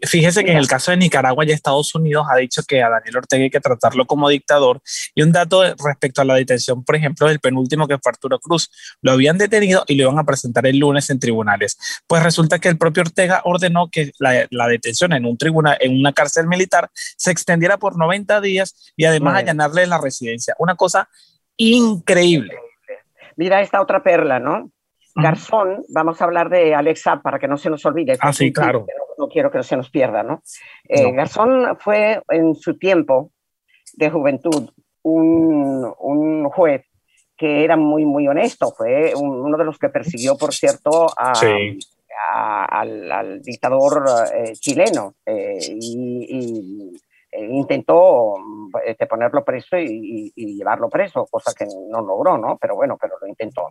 Fíjese 0.07 0.45
que 0.45 0.53
en 0.53 0.57
el 0.57 0.69
caso 0.69 0.93
de 0.93 0.97
Nicaragua 0.97 1.45
ya 1.45 1.53
Estados 1.53 1.93
Unidos 1.95 2.27
ha 2.31 2.37
dicho 2.37 2.63
que 2.63 2.81
a 2.81 2.89
Daniel 2.89 3.17
Ortega 3.17 3.43
hay 3.43 3.51
que 3.51 3.61
tratarlo 3.61 4.07
como 4.07 4.29
dictador. 4.29 4.81
Y 5.17 5.23
un 5.23 5.33
dato 5.33 5.63
respecto 5.85 6.23
a 6.23 6.25
la 6.25 6.35
detención, 6.35 6.85
por 6.85 6.95
ejemplo, 6.95 7.27
del 7.27 7.41
penúltimo 7.41 7.89
que 7.89 7.99
fue 7.99 8.11
Arturo 8.11 8.39
Cruz. 8.39 8.71
Lo 9.03 9.13
habían 9.13 9.37
detenido 9.37 9.85
y 9.89 9.97
lo 9.97 10.05
iban 10.05 10.19
a 10.19 10.25
presentar 10.25 10.65
el 10.67 10.79
lunes 10.79 11.11
en 11.11 11.19
tribunales. 11.19 11.77
Pues 12.07 12.23
resulta 12.23 12.61
que 12.61 12.69
el 12.69 12.79
propio 12.79 13.03
Ortega 13.03 13.43
ordenó 13.45 13.89
que 13.91 14.13
la, 14.19 14.69
detención 14.69 15.13
en 15.13 15.25
un 15.25 15.37
tribunal, 15.37 15.77
en 15.81 15.99
una 15.99 16.13
cárcel 16.13 16.47
militar, 16.47 16.89
se 16.95 17.33
extendiera 17.33 17.79
por 17.79 17.99
90 17.99 18.41
días 18.41 18.93
y 18.97 19.07
además 19.07 19.39
allanarle 19.39 19.87
la 19.89 19.99
residencia. 19.99 20.55
Una 20.59 20.77
cosa 20.77 21.09
increíble. 21.59 22.55
Mira 23.37 23.61
esta 23.61 23.81
otra 23.81 24.03
perla, 24.03 24.41
¿no? 24.41 24.71
Garzón, 25.15 25.85
vamos 25.89 26.21
a 26.21 26.25
hablar 26.25 26.49
de 26.49 26.75
Alexa 26.75 27.21
para 27.21 27.39
que 27.39 27.49
no 27.49 27.57
se 27.57 27.71
nos 27.71 27.85
olvide. 27.85 28.17
Ah, 28.21 28.33
sí, 28.33 28.53
claro. 28.53 28.87
No, 29.19 29.29
quiero 29.29 29.51
que 29.51 29.59
no 29.59 29.65
se 29.65 29.77
nos 29.77 29.91
pierda, 29.91 30.23
¿no? 30.23 30.43
Eh, 30.89 31.13
Garzón 31.13 31.77
fue 31.79 32.23
en 32.31 32.55
su 32.55 32.79
tiempo 32.79 33.33
de 33.95 34.11
juventud 34.11 34.71
un, 35.03 35.93
un, 35.99 36.49
juez 36.51 36.85
que 37.37 37.65
era 37.65 37.77
muy, 37.77 38.05
muy 38.05 38.29
honesto. 38.29 38.73
Fue 38.77 39.13
uno 39.17 39.57
de 39.57 39.65
los 39.65 39.79
que 39.79 39.89
persiguió, 39.89 40.37
por 40.37 40.55
cierto, 40.55 41.09
al, 41.17 41.79
dictador 43.43 44.05
eh, 44.35 44.53
chileno 44.55 45.15
eh, 45.25 45.59
y, 45.81 47.01
intentó 47.45 48.35
este, 48.85 49.07
ponerlo 49.07 49.45
preso 49.45 49.79
y, 49.79 50.33
y, 50.35 50.57
llevarlo 50.57 50.89
preso, 50.89 51.27
cosa 51.31 51.53
que 51.57 51.67
no 51.67 52.01
logró, 52.01 52.39
¿no? 52.39 52.59
Pero 52.59 52.77
bueno, 52.77 52.97
pero 53.01 53.15
lo 53.21 53.27
intentó. 53.27 53.69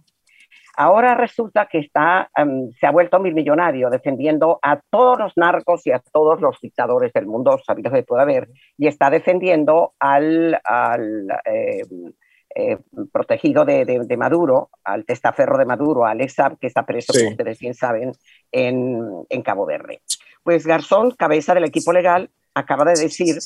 Ahora 0.76 1.16
resulta 1.16 1.68
que 1.68 1.80
está, 1.80 2.30
em, 2.38 2.72
se 2.80 2.86
ha 2.86 2.92
vuelto 2.92 3.20
mil 3.20 3.34
millonario 3.34 3.90
defendiendo 3.90 4.60
a 4.62 4.80
todos 4.90 5.18
los 5.18 5.34
narcos 5.36 5.86
y 5.88 5.92
a 5.92 6.00
todos 6.00 6.40
los 6.40 6.60
dictadores 6.62 7.12
del 7.14 7.26
mundo 7.26 7.58
sabidos 7.66 7.94
que 7.94 8.04
puede 8.04 8.22
haber 8.22 8.50
y 8.78 8.88
está 8.88 9.10
defendiendo 9.10 9.94
al, 10.00 10.62
al 10.64 11.28
em, 11.46 12.14
eh, 12.60 12.78
protegido 13.12 13.66
de, 13.66 13.86
de, 13.86 14.18
Maduro, 14.18 14.70
al 14.84 15.06
testaferro 15.06 15.58
de 15.58 15.66
Maduro, 15.66 16.06
a 16.06 16.12
Alex 16.12 16.38
que 16.60 16.68
está 16.68 16.86
preso, 16.86 17.14
como 17.14 17.30
ustedes 17.30 17.60
bien 17.60 17.76
saben, 17.76 18.14
en, 18.52 19.00
en 19.30 19.42
Cabo 19.44 19.66
Verde. 19.66 20.02
Pues 20.42 20.66
Garzón, 20.66 21.12
cabeza 21.12 21.54
del 21.54 21.66
equipo 21.66 21.94
legal, 21.94 22.32
acaba 22.58 22.86
de 22.86 23.00
decir 23.00 23.38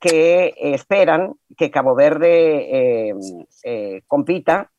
que 0.00 0.54
esperan 0.56 1.34
que 1.56 1.70
Cabo 1.70 1.94
Verde 1.94 3.08
em, 3.08 3.18
eh, 3.64 4.02
compita 4.06 4.70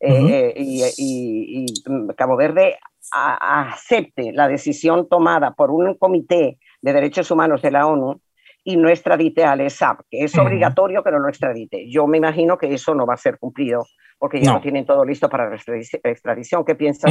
eh, 0.00 0.54
y, 0.56 1.66
mm, 1.86 2.10
Cabo 2.10 2.36
Verde 2.36 2.78
acepte 3.10 4.32
la 4.32 4.46
decisión 4.46 5.08
tomada 5.08 5.52
por 5.52 5.70
un 5.70 5.94
comité 5.94 6.58
de 6.82 6.92
derechos 6.92 7.30
humanos 7.30 7.62
de 7.62 7.70
la 7.70 7.86
ONU 7.86 8.20
y 8.64 8.76
no 8.76 8.88
extradite 8.88 9.44
al 9.44 9.62
ESAP, 9.62 10.00
que 10.10 10.24
es 10.24 10.36
obligatorio 10.36 11.02
que 11.02 11.10
no 11.10 11.18
lo 11.18 11.28
extradite. 11.28 11.88
Yo 11.88 12.06
me 12.06 12.18
imagino 12.18 12.58
que 12.58 12.72
eso 12.72 12.94
no 12.94 13.06
va 13.06 13.14
a 13.14 13.16
ser 13.16 13.38
cumplido 13.38 13.86
porque 14.18 14.42
ya 14.42 14.52
no, 14.52 14.60
tienen 14.60 14.84
todo 14.84 15.04
listo 15.04 15.28
para 15.28 15.48
la 15.48 15.56
extradición. 15.56 16.64
¿Qué 16.64 16.74
piensas? 16.74 17.10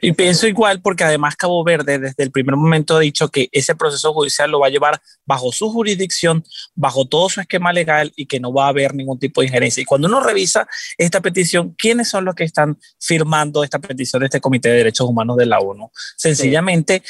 Y 0.00 0.12
pienso 0.12 0.46
igual 0.46 0.80
porque 0.80 1.04
además 1.04 1.36
Cabo 1.36 1.62
Verde 1.62 1.98
desde 1.98 2.22
el 2.22 2.30
primer 2.30 2.56
momento 2.56 2.96
ha 2.96 3.00
dicho 3.00 3.28
que 3.28 3.48
ese 3.52 3.74
proceso 3.74 4.12
judicial 4.12 4.50
lo 4.50 4.60
va 4.60 4.66
a 4.66 4.70
llevar 4.70 5.00
bajo 5.24 5.52
su 5.52 5.70
jurisdicción, 5.70 6.44
bajo 6.74 7.06
todo 7.06 7.28
su 7.28 7.40
esquema 7.40 7.72
legal 7.72 8.12
y 8.16 8.26
que 8.26 8.40
no 8.40 8.52
va 8.52 8.66
a 8.66 8.68
haber 8.68 8.94
ningún 8.94 9.18
tipo 9.18 9.40
de 9.40 9.46
injerencia. 9.46 9.82
Y 9.82 9.84
cuando 9.84 10.08
uno 10.08 10.20
revisa 10.20 10.66
esta 10.98 11.20
petición, 11.20 11.74
¿quiénes 11.76 12.08
son 12.08 12.24
los 12.24 12.34
que 12.34 12.44
están 12.44 12.78
firmando 12.98 13.62
esta 13.62 13.78
petición 13.78 14.20
de 14.20 14.26
este 14.26 14.40
Comité 14.40 14.70
de 14.70 14.76
Derechos 14.76 15.08
Humanos 15.08 15.36
de 15.36 15.46
la 15.46 15.58
ONU? 15.58 15.90
Sencillamente 16.16 17.02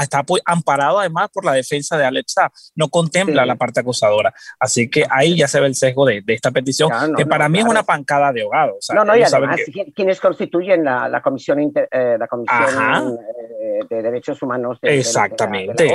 está 0.00 0.24
amparado 0.44 0.98
además 0.98 1.28
por 1.32 1.44
la 1.44 1.52
defensa 1.52 1.96
de 1.96 2.04
Alex 2.04 2.32
no 2.74 2.88
contempla 2.88 3.44
la 3.46 3.56
parte 3.56 3.80
acusadora. 3.80 4.32
Así 4.58 4.88
que 4.88 5.04
ahí 5.10 5.36
ya 5.36 5.48
se 5.48 5.60
ve 5.60 5.66
el 5.66 5.74
sesgo 5.74 6.06
de, 6.06 6.22
esta 6.26 6.50
petición, 6.50 6.90
que 7.16 7.26
para 7.26 7.48
mí 7.48 7.58
es 7.58 7.64
una 7.64 7.82
pancada 7.82 8.32
de 8.32 8.42
ahogado. 8.42 8.78
no, 8.94 9.04
no, 9.04 9.16
y 9.16 9.22
además, 9.22 9.60
quienes 9.94 10.20
constituyen 10.20 10.84
la, 10.84 11.08
la 11.08 11.20
Comisión 11.20 11.60
Inter 11.60 11.88
eh, 11.92 12.16
la 12.18 12.26
Comisión 12.26 13.18
eh, 13.60 13.80
de 13.88 14.02
Derechos 14.02 14.42
Humanos 14.42 14.78
de, 14.80 14.98
Exactamente. 14.98 15.94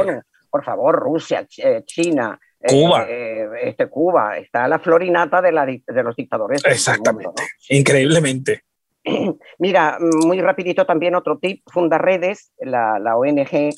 Por 0.50 0.64
favor, 0.64 0.96
Rusia, 0.96 1.48
eh, 1.58 1.82
China, 1.86 2.40
Cuba. 2.60 3.08
este, 3.62 3.88
Cuba, 3.88 4.38
está 4.38 4.68
la 4.68 4.78
florinata 4.78 5.42
de, 5.42 5.52
la, 5.52 5.66
de 5.66 6.04
los 6.04 6.16
dictadores. 6.16 6.64
Exactamente, 6.66 7.42
increíblemente. 7.70 8.62
Mira, 9.60 9.98
muy 10.00 10.40
rapidito 10.40 10.86
también 10.86 11.16
otro 11.16 11.40
tip, 11.40 11.64
Funda 11.66 11.98
Redes, 11.98 12.52
la, 12.60 13.00
la 13.00 13.18
ONG 13.18 13.74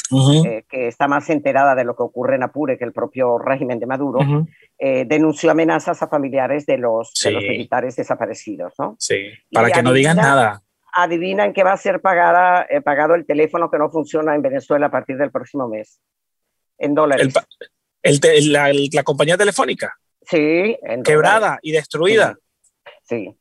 que 0.68 0.88
está 0.88 1.08
más 1.08 1.30
enterada 1.30 1.74
de 1.74 1.86
lo 1.86 1.96
que 1.96 2.04
ocurre 2.04 2.36
en 2.36 2.44
Apure 2.44 2.78
que 2.78 2.84
el 2.84 2.94
propio 2.94 3.38
régimen 3.38 3.80
de 3.80 3.86
Maduro, 3.86 4.20
denunció 4.78 5.52
amenazas 5.52 6.02
a 6.04 6.08
familiares 6.08 6.66
de 6.66 6.78
los, 6.78 7.14
de 7.24 7.32
los 7.32 7.44
militares 7.44 7.96
desaparecidos. 7.96 8.74
¿no? 8.78 8.96
Sí, 9.00 9.30
para 9.52 9.72
que 9.72 9.84
no 9.84 9.94
digan 9.94 10.18
nada 10.18 10.64
adivinan 11.04 11.54
que 11.54 11.64
va 11.64 11.74
a 11.74 11.78
ser 11.78 12.02
pagada, 12.02 12.66
eh, 12.70 12.82
pagado 12.82 13.16
el 13.16 13.26
teléfono 13.26 13.70
que 13.70 13.78
no 13.78 13.90
funciona 13.90 14.36
en 14.36 14.42
Venezuela 14.42 14.88
a 14.88 14.92
partir 14.92 15.18
del 15.18 15.32
próximo 15.32 15.68
mes, 15.68 16.00
en 16.78 16.94
dólares. 16.94 17.34
la, 18.48 19.04
compañía 19.04 19.38
telefónica. 19.38 19.94
Sí, 20.22 20.78
quebrada 21.04 21.60
y 21.62 21.72
destruida. 21.72 22.38
Sí. 23.04 23.36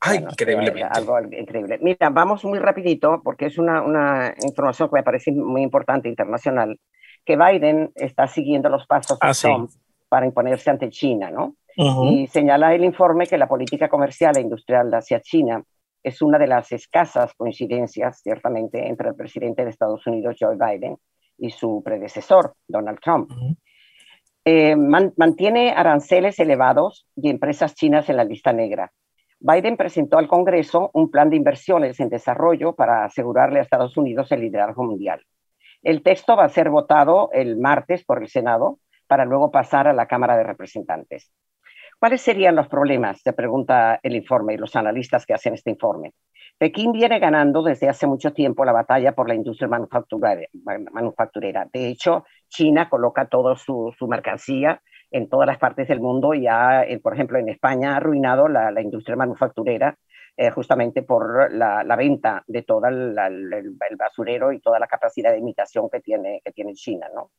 Ay, 0.00 0.18
increíble. 0.18 0.82
Algo 0.90 1.18
increíble. 1.20 1.78
Mira, 1.80 2.10
vamos 2.10 2.44
muy 2.44 2.58
rapidito 2.58 3.22
porque 3.24 3.46
es 3.46 3.56
una, 3.56 3.80
una, 3.80 4.34
información 4.42 4.90
que 4.90 4.96
me 4.96 5.02
parece 5.02 5.32
muy 5.32 5.62
importante 5.62 6.10
internacional, 6.10 6.78
que 7.24 7.36
Biden 7.36 7.90
está 7.94 8.26
siguiendo 8.26 8.68
los 8.68 8.86
pasos 8.86 9.18
de 9.18 9.28
ah, 9.28 9.32
Trump 9.32 9.70
para 10.08 10.26
imponerse 10.26 10.68
ante 10.68 10.90
China, 10.90 11.30
¿no? 11.30 11.56
Y 11.76 12.28
señala 12.28 12.72
el 12.72 12.84
informe 12.84 13.26
que 13.26 13.36
la 13.36 13.48
política 13.48 13.88
comercial 13.88 14.36
e 14.36 14.42
industrial 14.42 14.92
hacia 14.94 15.20
China 15.20 15.64
es 16.04 16.22
una 16.22 16.38
de 16.38 16.46
las 16.46 16.70
escasas 16.70 17.34
coincidencias, 17.34 18.20
ciertamente, 18.22 18.86
entre 18.86 19.08
el 19.08 19.16
presidente 19.16 19.64
de 19.64 19.70
Estados 19.70 20.06
Unidos, 20.06 20.36
Joe 20.38 20.56
Biden, 20.56 20.98
y 21.38 21.50
su 21.50 21.82
predecesor, 21.84 22.54
Donald 22.68 23.00
Trump. 23.00 23.30
Eh, 24.44 24.76
mantiene 24.76 25.72
aranceles 25.72 26.38
elevados 26.38 27.06
y 27.16 27.30
empresas 27.30 27.74
chinas 27.74 28.08
en 28.10 28.18
la 28.18 28.24
lista 28.24 28.52
negra. 28.52 28.92
Biden 29.40 29.76
presentó 29.76 30.18
al 30.18 30.28
Congreso 30.28 30.90
un 30.92 31.10
plan 31.10 31.30
de 31.30 31.36
inversiones 31.36 31.98
en 32.00 32.10
desarrollo 32.10 32.74
para 32.74 33.04
asegurarle 33.04 33.58
a 33.58 33.62
Estados 33.62 33.96
Unidos 33.96 34.30
el 34.32 34.40
liderazgo 34.40 34.84
mundial. 34.84 35.22
El 35.82 36.02
texto 36.02 36.36
va 36.36 36.44
a 36.44 36.50
ser 36.50 36.70
votado 36.70 37.30
el 37.32 37.56
martes 37.58 38.04
por 38.04 38.22
el 38.22 38.28
Senado 38.28 38.78
para 39.06 39.24
luego 39.24 39.50
pasar 39.50 39.88
a 39.88 39.92
la 39.92 40.06
Cámara 40.06 40.36
de 40.36 40.44
Representantes. 40.44 41.30
¿Cuáles 41.98 42.20
serían 42.20 42.56
los 42.56 42.68
problemas? 42.68 43.20
Se 43.20 43.32
pregunta 43.32 43.98
el 44.02 44.16
informe 44.16 44.54
y 44.54 44.58
los 44.58 44.74
analistas 44.76 45.26
que 45.26 45.34
hacen 45.34 45.54
este 45.54 45.70
informe. 45.70 46.12
Pekín 46.58 46.92
viene 46.92 47.18
ganando 47.18 47.62
desde 47.62 47.88
hace 47.88 48.06
mucho 48.06 48.32
tiempo 48.32 48.64
la 48.64 48.72
batalla 48.72 49.12
por 49.12 49.28
la 49.28 49.34
industria 49.34 49.68
manufacturera. 49.68 51.68
De 51.72 51.88
hecho, 51.88 52.24
China 52.48 52.88
coloca 52.88 53.26
toda 53.26 53.56
su, 53.56 53.92
mercancía 54.08 54.80
en 55.10 55.28
todas 55.28 55.46
las 55.46 55.58
partes 55.58 55.88
del 55.88 56.00
mundo. 56.00 56.34
Ya, 56.34 56.84
eh, 56.84 57.00
por 57.00 57.14
ejemplo, 57.14 57.38
en 57.38 57.48
España 57.48 57.94
ha 57.94 57.96
arruinado 57.96 58.48
la, 58.48 58.80
industria 58.80 59.16
manufacturera 59.16 59.96
eh, 60.36 60.50
justamente 60.50 61.02
por 61.02 61.52
la, 61.52 61.96
venta 61.96 62.44
de 62.46 62.62
todo 62.62 62.86
el, 62.86 63.14
basurero 63.98 64.52
y 64.52 64.60
toda 64.60 64.78
la 64.78 64.86
capacidad 64.86 65.32
de 65.32 65.38
imitación 65.38 65.88
que 65.90 66.00
tiene, 66.00 66.40
que 66.44 66.52
tiene 66.52 66.74
China. 66.74 67.08
¿no? 67.14 67.30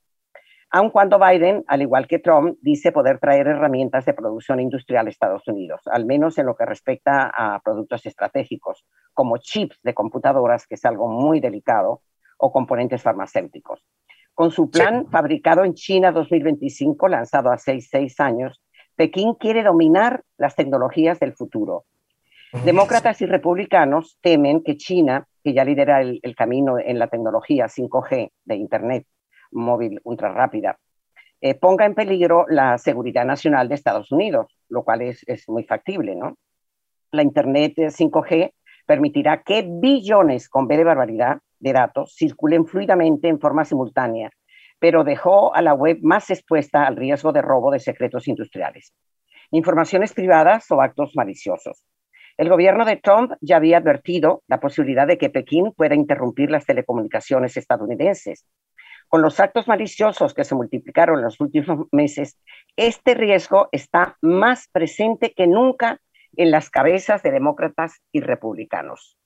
Aun 0.75 0.89
cuando 0.89 1.17
Biden, 1.17 1.63
al 1.67 1.83
igual 1.83 2.05
que 2.05 2.19
Trump, 2.19 2.57
dice 2.61 2.91
poder 2.91 3.17
traer 3.19 3.47
herramientas 3.47 4.03
de 4.03 4.13
producción 4.13 4.59
industrial 4.59 5.07
a 5.07 5.09
Estados 5.09 5.47
Unidos, 5.47 5.79
al 5.85 6.05
menos 6.05 6.37
en 6.37 6.47
lo 6.47 6.55
que 6.57 6.65
respecta 6.65 7.31
a 7.33 7.61
productos 7.61 8.05
estratégicos, 8.05 8.83
como 9.13 9.37
chips 9.37 9.79
de 9.83 9.93
computadoras, 9.93 10.67
que 10.67 10.75
es 10.75 10.83
algo 10.83 11.07
muy 11.07 11.39
delicado, 11.39 12.01
o 12.37 12.51
componentes 12.51 13.01
farmacéuticos. 13.01 13.85
Con 14.33 14.51
su 14.51 14.69
plan 14.69 15.07
fabricado 15.09 15.63
en 15.63 15.75
China 15.75 16.11
2025, 16.11 17.07
lanzado 17.07 17.53
hace 17.53 17.79
seis 17.79 18.19
años, 18.19 18.61
Pekín 18.97 19.35
quiere 19.35 19.63
dominar 19.63 20.23
las 20.37 20.57
tecnologías 20.57 21.21
del 21.21 21.31
futuro. 21.31 21.85
Demócratas 22.65 23.21
y 23.21 23.25
republicanos 23.27 24.17
temen 24.21 24.61
que 24.61 24.75
China, 24.75 25.25
que 25.41 25.53
ya 25.53 25.63
lidera 25.63 26.01
el, 26.01 26.19
el 26.21 26.35
camino 26.35 26.79
en 26.79 26.99
la 26.99 27.07
tecnología 27.07 27.67
5G 27.67 28.31
de 28.43 28.55
Internet 28.55 29.05
móvil 29.55 29.99
ultra 30.03 30.31
rápida, 30.31 30.77
eh, 31.41 31.55
ponga 31.55 31.85
en 31.85 31.95
peligro 31.95 32.45
la 32.47 32.77
seguridad 32.77 33.25
nacional 33.25 33.67
de 33.67 33.75
Estados 33.75 34.11
Unidos, 34.11 34.47
lo 34.69 34.83
cual 34.83 35.01
es, 35.01 35.23
es 35.27 35.47
muy 35.49 35.63
factible, 35.63 36.15
¿no? 36.15 36.37
La 37.11 37.23
Internet 37.23 37.73
5G 37.77 38.51
permitirá 38.85 39.41
que 39.43 39.65
billones, 39.67 40.49
con 40.49 40.67
B 40.67 40.77
de 40.77 40.83
barbaridad, 40.83 41.39
de 41.59 41.73
datos 41.73 42.15
circulen 42.15 42.65
fluidamente 42.65 43.27
en 43.27 43.39
forma 43.39 43.65
simultánea, 43.65 44.29
pero 44.79 45.03
dejó 45.03 45.55
a 45.55 45.61
la 45.61 45.73
web 45.73 45.99
más 46.01 46.29
expuesta 46.29 46.85
al 46.85 46.95
riesgo 46.95 47.31
de 47.31 47.41
robo 47.41 47.71
de 47.71 47.79
secretos 47.79 48.27
industriales, 48.27 48.93
informaciones 49.51 50.13
privadas 50.13 50.69
o 50.71 50.81
actos 50.81 51.13
maliciosos. 51.15 51.85
El 52.37 52.49
gobierno 52.49 52.83
de 52.83 52.97
Trump 52.97 53.31
ya 53.39 53.57
había 53.57 53.77
advertido 53.77 54.43
la 54.47 54.59
posibilidad 54.59 55.07
de 55.07 55.17
que 55.17 55.29
Pekín 55.29 55.71
pueda 55.71 55.95
interrumpir 55.95 56.51
las 56.51 56.65
telecomunicaciones 56.65 57.55
estadounidenses 57.55 58.45
con 59.15 59.21
los 59.21 59.39
actos 59.39 59.65
maliciosos 59.65 60.33
que 60.33 60.43
se 60.43 60.55
multiplicaron 60.55 61.19
en 61.19 61.23
los 61.23 61.39
últimos 61.39 61.87
meses, 61.93 62.37
este 62.75 63.13
riesgo 63.13 63.69
está 63.71 64.17
más 64.21 64.67
presente 64.67 65.31
que 65.33 65.47
nunca 65.47 66.01
en 66.35 66.51
las 66.51 66.69
cabezas 66.69 67.23
de 67.23 67.31
demócratas 67.31 68.01
y 68.11 68.19
republicanos. 68.19 69.17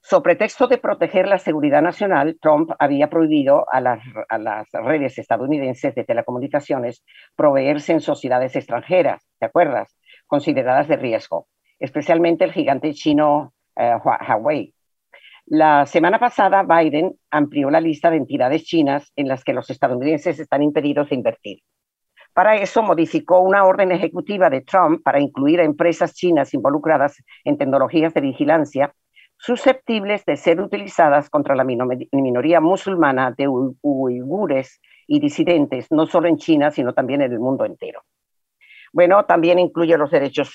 So 0.00 0.22
pretexto 0.22 0.68
de 0.68 0.78
proteger 0.78 1.26
la 1.26 1.38
seguridad 1.38 1.82
nacional, 1.82 2.38
Trump 2.40 2.70
había 2.78 3.10
prohibido 3.10 3.66
a 3.72 3.80
las, 3.80 4.00
a 4.28 4.38
las, 4.38 4.68
redes 4.70 5.18
estadounidenses 5.18 5.92
de 5.96 6.04
telecomunicaciones 6.04 7.02
proveerse 7.34 7.90
en 7.90 8.02
sociedades 8.02 8.54
extranjeras, 8.54 9.26
¿te 9.40 9.46
acuerdas? 9.46 9.92
Consideradas 10.28 10.86
de 10.86 10.98
riesgo, 10.98 11.48
especialmente 11.80 12.44
el 12.44 12.52
gigante 12.52 12.94
chino 12.94 13.54
eh, 13.74 13.96
Huawei, 14.04 14.72
la 15.50 15.84
semana 15.84 16.20
pasada, 16.20 16.62
Biden 16.62 17.12
amplió 17.28 17.70
la 17.70 17.80
lista 17.80 18.08
de 18.08 18.18
entidades 18.18 18.62
chinas 18.62 19.12
en 19.16 19.26
las 19.26 19.42
que 19.42 19.52
los 19.52 19.68
estadounidenses 19.68 20.38
están 20.38 20.62
impedidos 20.62 21.08
de 21.08 21.16
invertir. 21.16 21.58
Para 22.32 22.54
eso, 22.54 22.84
modificó 22.84 23.40
una 23.40 23.64
orden 23.64 23.90
ejecutiva 23.90 24.48
de 24.48 24.60
Trump 24.60 25.02
para 25.02 25.18
incluir 25.18 25.58
a 25.60 25.64
empresas 25.64 26.14
chinas 26.14 26.54
involucradas 26.54 27.20
en 27.42 27.58
tecnologías 27.58 28.14
de 28.14 28.20
vigilancia 28.20 28.94
susceptibles 29.38 30.24
de 30.24 30.36
ser 30.36 30.60
utilizadas 30.60 31.28
contra 31.28 31.56
la 31.56 31.64
minoría 31.64 32.60
musulmana 32.60 33.34
de 33.36 33.48
uigures 33.48 34.80
y 35.08 35.18
disidentes, 35.18 35.88
no 35.90 36.06
solo 36.06 36.28
en 36.28 36.36
China, 36.36 36.70
sino 36.70 36.94
también 36.94 37.22
en 37.22 37.32
el 37.32 37.40
mundo 37.40 37.64
entero. 37.64 38.04
Bueno, 38.92 39.24
también 39.24 39.58
incluye 39.58 39.98
los 39.98 40.12
derechos, 40.12 40.54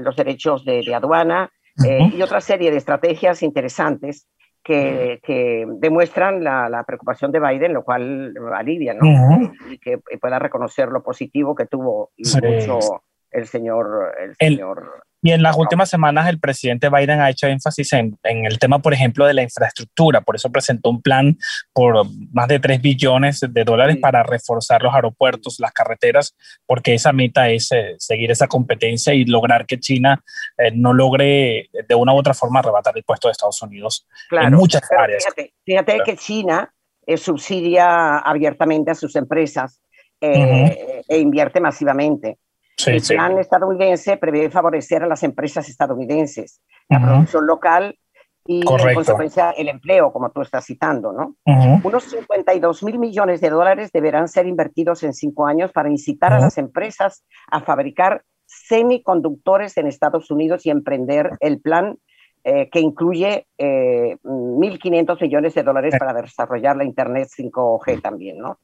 los 0.00 0.16
derechos 0.16 0.64
de 0.64 0.92
aduana, 0.92 1.52
eh, 1.84 2.10
y 2.12 2.22
otra 2.22 2.40
serie 2.40 2.70
de 2.70 2.76
estrategias 2.76 3.42
interesantes 3.42 4.28
que, 4.62 5.20
que 5.22 5.66
demuestran 5.78 6.42
la, 6.42 6.68
la, 6.68 6.84
preocupación 6.84 7.32
de 7.32 7.40
Biden, 7.40 7.74
lo 7.74 7.84
cual 7.84 8.34
alivia, 8.54 8.94
¿no? 8.94 9.52
Y 9.70 9.78
que 9.78 9.98
pueda 10.20 10.38
reconocer 10.38 10.88
lo 10.88 11.02
positivo 11.02 11.54
que 11.54 11.66
tuvo 11.66 12.12
mucho 12.16 13.04
el 13.30 13.46
señor, 13.46 14.14
el 14.20 14.34
señor 14.36 15.04
y 15.24 15.32
en 15.32 15.42
las 15.42 15.56
últimas 15.56 15.88
semanas 15.88 16.28
el 16.28 16.38
presidente 16.38 16.90
Biden 16.90 17.18
ha 17.18 17.30
hecho 17.30 17.46
énfasis 17.46 17.94
en, 17.94 18.18
en, 18.24 18.44
el 18.44 18.58
tema, 18.58 18.80
por 18.80 18.92
ejemplo, 18.92 19.24
de 19.24 19.32
la 19.32 19.42
infraestructura. 19.42 20.20
Por 20.20 20.36
eso 20.36 20.52
presentó 20.52 20.90
un 20.90 21.00
plan 21.00 21.38
por 21.72 22.06
más 22.30 22.46
de 22.46 22.60
3 22.60 22.82
billones 22.82 23.40
de 23.40 23.64
dólares 23.64 23.96
para 23.96 24.22
reforzar 24.22 24.82
los 24.82 24.94
aeropuertos, 24.94 25.58
las 25.60 25.72
carreteras, 25.72 26.36
porque 26.66 26.92
esa 26.92 27.14
meta 27.14 27.48
es 27.48 27.72
eh, 27.72 27.94
seguir 27.96 28.30
esa 28.32 28.48
competencia 28.48 29.14
y 29.14 29.24
lograr 29.24 29.64
que 29.64 29.80
China 29.80 30.22
eh, 30.58 30.72
no 30.74 30.92
logre 30.92 31.70
de 31.88 31.94
una 31.94 32.12
u 32.12 32.18
otra 32.18 32.34
forma 32.34 32.60
arrebatar 32.60 32.92
el 32.94 33.02
puesto 33.02 33.28
de 33.28 33.32
Estados 33.32 33.62
Unidos 33.62 34.06
en 34.30 34.52
muchas 34.52 34.82
áreas. 34.92 35.24
Fíjate, 35.64 36.00
que 36.04 36.16
China 36.18 36.70
eh, 37.06 37.16
subsidia 37.16 38.18
abiertamente 38.18 38.90
a 38.90 38.94
sus 38.94 39.16
empresas 39.16 39.80
e 40.20 41.18
invierte 41.18 41.60
masivamente 41.60 42.38
el 42.86 43.02
plan 43.02 43.38
estadounidense 43.38 44.16
prevé 44.16 44.50
favorecer 44.50 45.02
a 45.02 45.06
las 45.06 45.22
empresas 45.22 45.68
estadounidenses, 45.68 46.60
la 46.88 47.00
producción 47.00 47.46
local 47.46 47.98
y 48.46 48.60
en 48.60 48.94
consecuencia 48.94 49.52
el 49.52 49.68
empleo, 49.68 50.12
como 50.12 50.30
tú 50.30 50.42
estás 50.42 50.66
citando, 50.66 51.12
¿no? 51.12 51.36
Unos 51.82 52.04
52 52.04 52.82
mil 52.82 52.98
millones 52.98 53.40
de 53.40 53.48
dólares 53.48 53.90
deberán 53.92 54.28
ser 54.28 54.46
invertidos 54.46 55.02
en 55.02 55.14
cinco 55.14 55.46
años 55.46 55.72
para 55.72 55.88
incitar 55.88 56.32
a 56.32 56.40
las 56.40 56.58
empresas 56.58 57.24
a 57.50 57.60
fabricar 57.60 58.22
semiconductores 58.46 59.76
en 59.78 59.86
Estados 59.86 60.30
Unidos 60.30 60.66
y 60.66 60.70
emprender 60.70 61.30
el 61.40 61.60
plan 61.60 61.96
eh, 62.44 62.68
que 62.70 62.80
incluye 62.80 63.46
eh, 63.56 64.18
1.500 64.22 65.22
millones 65.22 65.54
de 65.54 65.62
dólares 65.62 65.94
para 65.98 66.12
desarrollar 66.12 66.76
la 66.76 66.84
Internet 66.84 67.28
5G 67.34 68.02
también, 68.02 68.38
¿no? 68.38 68.58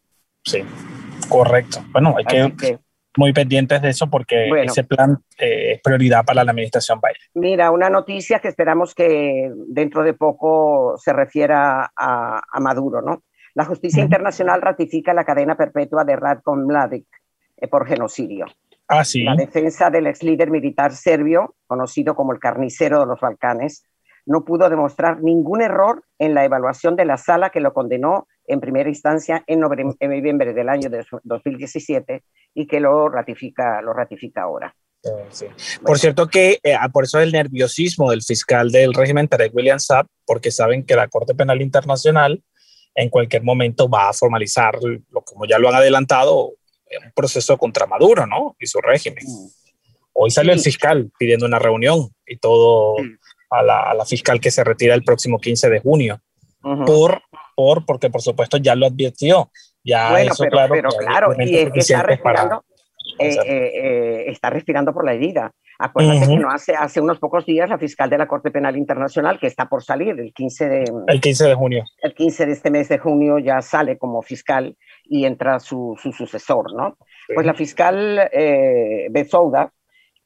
Sí, 0.44 0.62
correcto. 1.30 1.82
Bueno, 1.90 2.14
hay 2.18 2.52
que 2.52 2.78
muy 3.16 3.32
pendientes 3.32 3.82
de 3.82 3.90
eso 3.90 4.08
porque 4.08 4.50
ese 4.62 4.84
plan 4.84 5.18
eh, 5.38 5.72
es 5.72 5.80
prioridad 5.82 6.24
para 6.24 6.44
la 6.44 6.50
administración 6.50 7.00
Biden. 7.00 7.16
Mira, 7.34 7.70
una 7.70 7.90
noticia 7.90 8.38
que 8.38 8.48
esperamos 8.48 8.94
que 8.94 9.50
dentro 9.68 10.02
de 10.02 10.14
poco 10.14 10.94
se 10.96 11.12
refiera 11.12 11.90
a, 11.96 12.40
Maduro, 12.60 13.02
¿no? 13.02 13.22
La 13.54 13.64
justicia 13.64 14.02
internacional 14.02 14.62
ratifica 14.62 15.12
la 15.12 15.24
cadena 15.24 15.56
perpetua 15.56 16.04
de 16.04 16.14
Ratko 16.14 16.54
Mladic 16.54 17.06
eh, 17.56 17.66
por 17.68 17.86
genocidio. 17.86 18.46
Ah, 18.86 19.04
sí. 19.04 19.24
La 19.24 19.34
defensa 19.34 19.90
del 19.90 20.06
ex 20.06 20.22
líder 20.22 20.50
militar 20.50 20.92
serbio, 20.92 21.54
conocido 21.66 22.14
como 22.14 22.32
el 22.32 22.38
carnicero 22.38 23.00
de 23.00 23.06
los 23.06 23.20
Balcanes, 23.20 23.84
no 24.26 24.44
pudo 24.44 24.68
demostrar 24.68 25.22
ningún 25.22 25.62
error 25.62 26.04
en 26.18 26.34
la 26.34 26.44
evaluación 26.44 26.94
de 26.96 27.04
la 27.04 27.16
sala 27.16 27.50
que 27.50 27.60
lo 27.60 27.72
condenó 27.72 28.28
en 28.50 28.60
primera 28.60 28.88
instancia 28.88 29.44
en 29.46 29.60
noviembre 29.60 30.52
del 30.52 30.68
año 30.68 30.90
de 30.90 31.04
2017 31.22 32.22
y 32.54 32.66
que 32.66 32.80
lo 32.80 33.08
ratifica, 33.08 33.80
lo 33.80 33.92
ratifica 33.92 34.42
ahora. 34.42 34.74
Por 35.84 35.98
cierto 35.98 36.26
que 36.28 36.58
eh, 36.62 36.74
ah, 36.74 36.88
por 36.90 37.04
eso 37.04 37.20
el 37.20 37.32
nerviosismo 37.32 38.10
del 38.10 38.22
fiscal 38.22 38.70
del 38.70 38.92
régimen 38.92 39.28
Tarek 39.28 39.54
William 39.54 39.78
Saab, 39.78 40.06
porque 40.26 40.50
saben 40.50 40.84
que 40.84 40.94
la 40.94 41.08
Corte 41.08 41.34
Penal 41.34 41.62
Internacional 41.62 42.42
en 42.94 43.08
cualquier 43.08 43.42
momento 43.42 43.88
va 43.88 44.08
a 44.08 44.12
formalizar, 44.12 44.74
lo, 45.10 45.22
como 45.22 45.46
ya 45.46 45.58
lo 45.58 45.68
han 45.68 45.76
adelantado, 45.76 46.48
un 46.48 47.12
proceso 47.14 47.56
contra 47.56 47.86
Maduro, 47.86 48.26
¿no? 48.26 48.56
Y 48.58 48.66
su 48.66 48.80
régimen. 48.80 49.24
Mm. 49.24 49.46
Hoy 50.12 50.30
salió 50.30 50.52
el 50.52 50.60
fiscal 50.60 51.10
pidiendo 51.18 51.46
una 51.46 51.60
reunión 51.60 52.10
y 52.26 52.36
todo 52.36 52.96
a, 53.50 53.62
la, 53.62 54.04
fiscal 54.04 54.40
que 54.40 54.50
se 54.50 54.64
retira 54.64 54.94
el 54.94 55.04
próximo 55.04 55.38
15 55.38 55.70
de 55.70 55.80
junio. 55.80 56.20
por, 56.60 57.22
por, 57.60 57.84
porque 57.84 58.08
por 58.08 58.22
supuesto 58.22 58.56
ya 58.56 58.74
lo 58.74 58.86
advirtió 58.86 59.50
ya 59.84 60.10
bueno, 60.10 60.32
eso, 60.32 60.44
pero, 60.44 60.52
claro, 60.52 60.72
pero 60.72 60.90
claro, 60.90 61.34
y 61.38 61.56
es 61.56 61.72
que 61.72 61.80
está 61.80 62.02
respirando, 62.02 62.64
eh, 63.18 63.36
eh, 63.46 63.72
eh, 63.74 64.24
está 64.28 64.50
respirando 64.50 64.92
por 64.92 65.04
la 65.04 65.14
herida. 65.14 65.52
Acuérdate 65.78 66.28
que 66.28 66.36
no 66.36 66.50
hace, 66.50 66.74
hace 66.74 67.00
unos 67.00 67.18
pocos 67.18 67.46
días 67.46 67.70
la 67.70 67.78
fiscal 67.78 68.10
de 68.10 68.18
la 68.18 68.26
Corte 68.26 68.50
Penal 68.50 68.76
Internacional, 68.76 69.38
que 69.38 69.46
está 69.46 69.66
por 69.66 69.82
salir 69.82 70.20
el 70.20 70.34
15 70.34 70.68
de, 70.68 70.84
el 71.06 71.20
15 71.20 71.48
de 71.48 71.54
junio. 71.54 71.84
El 72.02 72.14
15 72.14 72.46
de 72.46 72.52
este 72.52 72.70
mes 72.70 72.88
de 72.90 72.98
junio 72.98 73.38
ya 73.38 73.62
sale 73.62 73.96
como 73.96 74.20
fiscal 74.20 74.76
y 75.04 75.24
entra 75.24 75.58
su, 75.58 75.98
su 76.00 76.12
sucesor, 76.12 76.74
¿no? 76.74 76.98
Pues 77.34 77.46
la 77.46 77.54
fiscal 77.54 78.28
eh, 78.32 79.06
Bezouda 79.10 79.72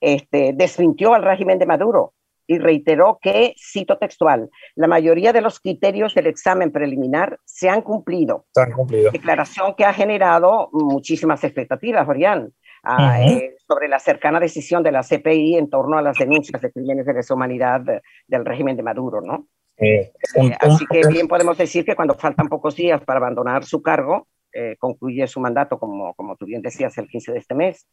este, 0.00 0.52
desmintió 0.54 1.14
al 1.14 1.22
régimen 1.22 1.58
de 1.60 1.66
Maduro 1.66 2.14
y 2.46 2.58
reiteró 2.58 3.18
que, 3.20 3.54
cito 3.58 3.98
textual, 3.98 4.50
la 4.74 4.86
mayoría 4.86 5.32
de 5.32 5.40
los 5.40 5.60
criterios 5.60 6.14
del 6.14 6.26
examen 6.26 6.70
preliminar 6.70 7.38
se 7.44 7.68
han 7.68 7.82
cumplido. 7.82 8.46
Se 8.54 8.62
han 8.62 8.72
cumplido. 8.72 9.10
Declaración 9.10 9.74
que 9.74 9.84
ha 9.84 9.92
generado 9.92 10.68
muchísimas 10.72 11.42
expectativas, 11.44 12.08
Orián. 12.08 12.52
Ah, 12.82 13.18
eh, 13.22 13.56
sobre 13.66 13.88
la 13.88 13.98
cercana 13.98 14.38
decisión 14.38 14.82
de 14.82 14.92
la 14.92 15.02
CPI 15.02 15.56
en 15.56 15.70
torno 15.70 15.96
a 15.96 16.02
las 16.02 16.18
denuncias 16.18 16.60
de 16.60 16.70
crímenes 16.70 17.06
de 17.06 17.14
lesa 17.14 17.32
humanidad 17.32 17.80
del 18.28 18.44
régimen 18.44 18.76
de 18.76 18.82
Maduro, 18.82 19.22
¿no? 19.22 19.48
Eh, 19.76 20.12
así 20.60 20.84
que 20.86 21.08
bien 21.08 21.26
podemos 21.26 21.58
decir 21.58 21.84
que 21.84 21.96
cuando 21.96 22.14
faltan 22.14 22.48
pocos 22.48 22.76
días 22.76 23.02
para 23.02 23.18
abandonar 23.18 23.64
su 23.64 23.82
cargo, 23.82 24.28
eh, 24.52 24.76
concluye 24.78 25.26
su 25.26 25.40
mandato, 25.40 25.78
como, 25.78 26.14
como 26.14 26.36
tú 26.36 26.46
bien 26.46 26.62
decías, 26.62 26.96
el 26.98 27.08
15 27.08 27.32
de 27.32 27.38
este 27.38 27.54
mes, 27.54 27.88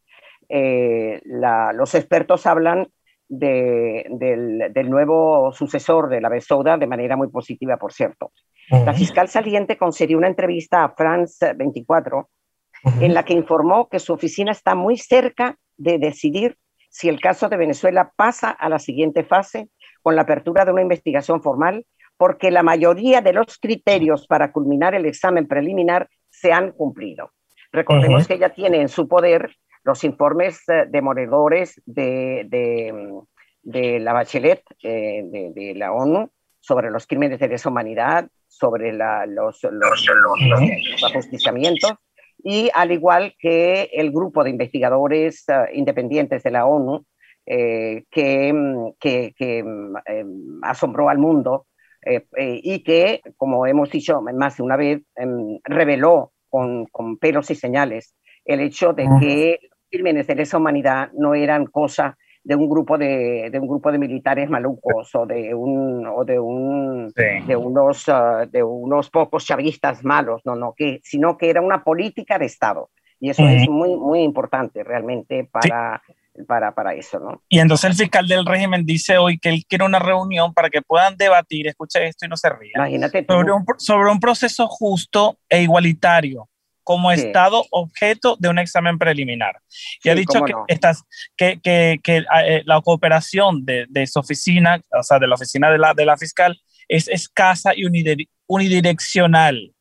eh, 0.48 1.20
los 1.24 1.94
expertos 1.94 2.46
hablan 2.46 2.88
del, 3.32 4.72
del, 4.74 4.90
nuevo 4.90 5.52
sucesor 5.52 6.10
de 6.10 6.20
la 6.20 6.28
Besouda 6.28 6.76
de 6.76 6.86
manera 6.86 7.16
muy 7.16 7.28
positiva, 7.28 7.78
por 7.78 7.92
cierto. 7.92 8.32
La 8.68 8.92
fiscal 8.92 9.28
saliente 9.28 9.78
concedió 9.78 10.18
una 10.18 10.28
entrevista 10.28 10.84
a 10.84 10.90
France 10.90 11.54
24 11.54 12.28
en 13.00 13.14
la 13.14 13.24
que 13.24 13.32
informó 13.32 13.88
que 13.88 14.00
su 14.00 14.12
oficina 14.12 14.52
está 14.52 14.74
muy 14.74 14.98
cerca 14.98 15.56
de 15.78 15.98
decidir 15.98 16.58
si 16.90 17.08
el 17.08 17.20
caso 17.20 17.48
de 17.48 17.56
Venezuela 17.56 18.12
pasa 18.16 18.50
a 18.50 18.68
la 18.68 18.78
siguiente 18.78 19.24
fase 19.24 19.70
con 20.02 20.14
la 20.14 20.22
apertura 20.22 20.66
de 20.66 20.72
una 20.72 20.82
investigación 20.82 21.42
formal, 21.42 21.86
porque 22.18 22.50
la 22.50 22.62
mayoría 22.62 23.22
de 23.22 23.32
los 23.32 23.58
criterios 23.58 24.26
para 24.26 24.52
culminar 24.52 24.94
el 24.94 25.06
examen 25.06 25.48
preliminar 25.48 26.10
se 26.28 26.52
han 26.52 26.72
cumplido. 26.72 27.30
Recordemos 27.72 28.28
que 28.28 28.34
ella 28.34 28.50
tiene 28.50 28.82
en 28.82 28.90
su 28.90 29.08
poder 29.08 29.56
los 29.84 30.04
informes 30.04 30.62
eh, 30.68 30.84
demoledores 30.88 31.80
de, 31.86 32.46
de, 33.62 34.00
la 34.00 34.12
Bachelet, 34.12 34.62
eh, 34.82 35.22
de, 35.24 35.74
la 35.74 35.92
ONU, 35.92 36.30
sobre 36.60 36.90
los 36.90 37.06
crímenes 37.06 37.40
de 37.40 37.48
deshumanidad, 37.48 38.28
sobre 38.46 38.92
los, 38.92 39.58
los, 39.62 39.64
los, 39.64 41.04
ajusticiamientos, 41.04 41.94
y 42.44 42.70
al 42.74 42.92
igual 42.92 43.34
que 43.38 43.90
el 43.92 44.10
grupo 44.10 44.44
de 44.44 44.50
investigadores 44.50 45.44
eh, 45.48 45.54
independientes 45.74 46.42
de 46.42 46.50
la 46.50 46.66
ONU, 46.66 47.04
que, 47.44 48.04
que, 49.00 49.34
que 49.36 49.64
asombró 50.62 51.08
al 51.08 51.18
mundo 51.18 51.66
y 52.36 52.84
que, 52.84 53.20
como 53.36 53.66
hemos 53.66 53.90
dicho 53.90 54.22
más 54.22 54.58
de 54.58 54.62
una 54.62 54.76
vez, 54.76 55.02
em, 55.16 55.58
reveló 55.64 56.30
con, 56.48 56.86
con, 56.86 57.18
pelos 57.18 57.50
y 57.50 57.56
señales 57.56 58.14
el 58.44 58.60
hecho 58.60 58.92
de 58.92 59.08
que 59.20 59.58
crímenes 59.92 60.26
de 60.26 60.34
lesa 60.34 60.56
humanidad 60.56 61.10
no 61.12 61.34
eran 61.34 61.66
cosa 61.66 62.16
de 62.44 62.56
un 62.56 62.68
grupo 62.68 62.98
de, 62.98 63.50
de 63.52 63.58
un 63.60 63.68
grupo 63.68 63.92
de 63.92 63.98
militares 63.98 64.50
malucos 64.50 65.14
o 65.14 65.26
de 65.26 65.54
un 65.54 66.06
o 66.06 66.24
de 66.24 66.40
un 66.40 67.08
de 67.10 67.56
unos 67.56 68.08
ah, 68.08 68.46
de 68.50 68.62
unos 68.62 69.10
pocos 69.10 69.44
chavistas 69.44 70.02
malos 70.02 70.42
no 70.44 70.56
no 70.56 70.74
que 70.76 71.00
sino 71.04 71.36
que 71.38 71.50
era 71.50 71.60
una 71.60 71.84
política 71.84 72.38
de 72.38 72.46
estado. 72.46 72.90
Y 73.20 73.30
eso 73.30 73.46
es 73.46 73.68
muy 73.68 73.96
muy 73.96 74.22
importante 74.22 74.82
realmente 74.82 75.48
para 75.52 76.02
para, 76.46 76.74
para 76.74 76.94
eso, 76.94 77.20
¿no? 77.20 77.42
Y 77.48 77.58
entonces 77.58 77.90
el 77.90 77.96
fiscal 77.96 78.26
del 78.26 78.46
régimen 78.46 78.86
dice 78.86 79.18
hoy 79.18 79.38
que 79.38 79.50
él 79.50 79.64
quiere 79.68 79.84
una 79.84 79.98
reunión 79.98 80.54
para 80.54 80.70
que 80.70 80.80
puedan 80.80 81.16
debatir, 81.16 81.68
escucha 81.68 82.00
esto 82.00 82.24
y 82.24 82.28
no 82.28 82.36
se 82.36 82.48
rían, 82.48 82.72
Imagínate 82.76 83.24
sobre 83.28 83.52
un, 83.52 83.64
sobre 83.76 84.10
un 84.10 84.18
proceso 84.18 84.66
justo 84.66 85.36
e 85.48 85.62
igualitario 85.62 86.48
como 86.82 87.12
Estado 87.12 87.64
objeto 87.70 88.36
de 88.38 88.48
un 88.48 88.58
examen 88.58 88.98
preliminar. 88.98 89.56
Y 90.02 90.08
ha 90.08 90.14
dicho 90.14 90.42
que, 90.44 90.52
estas, 90.68 91.02
que, 91.36 91.60
que, 91.62 92.00
que 92.02 92.24
eh, 92.44 92.62
la 92.64 92.80
cooperación 92.80 93.64
de, 93.64 93.86
de, 93.88 94.06
su 94.06 94.18
oficina, 94.18 94.80
o 94.98 95.02
sea, 95.02 95.18
de 95.18 95.26
la 95.26 95.34
oficina 95.34 95.70
de 95.70 95.78
la, 95.78 95.94
de 95.94 96.04
la 96.04 96.16
fiscal, 96.16 96.60
es 96.88 97.08
escasa 97.08 97.72
y 97.74 97.84
unidireccional. 98.46 99.72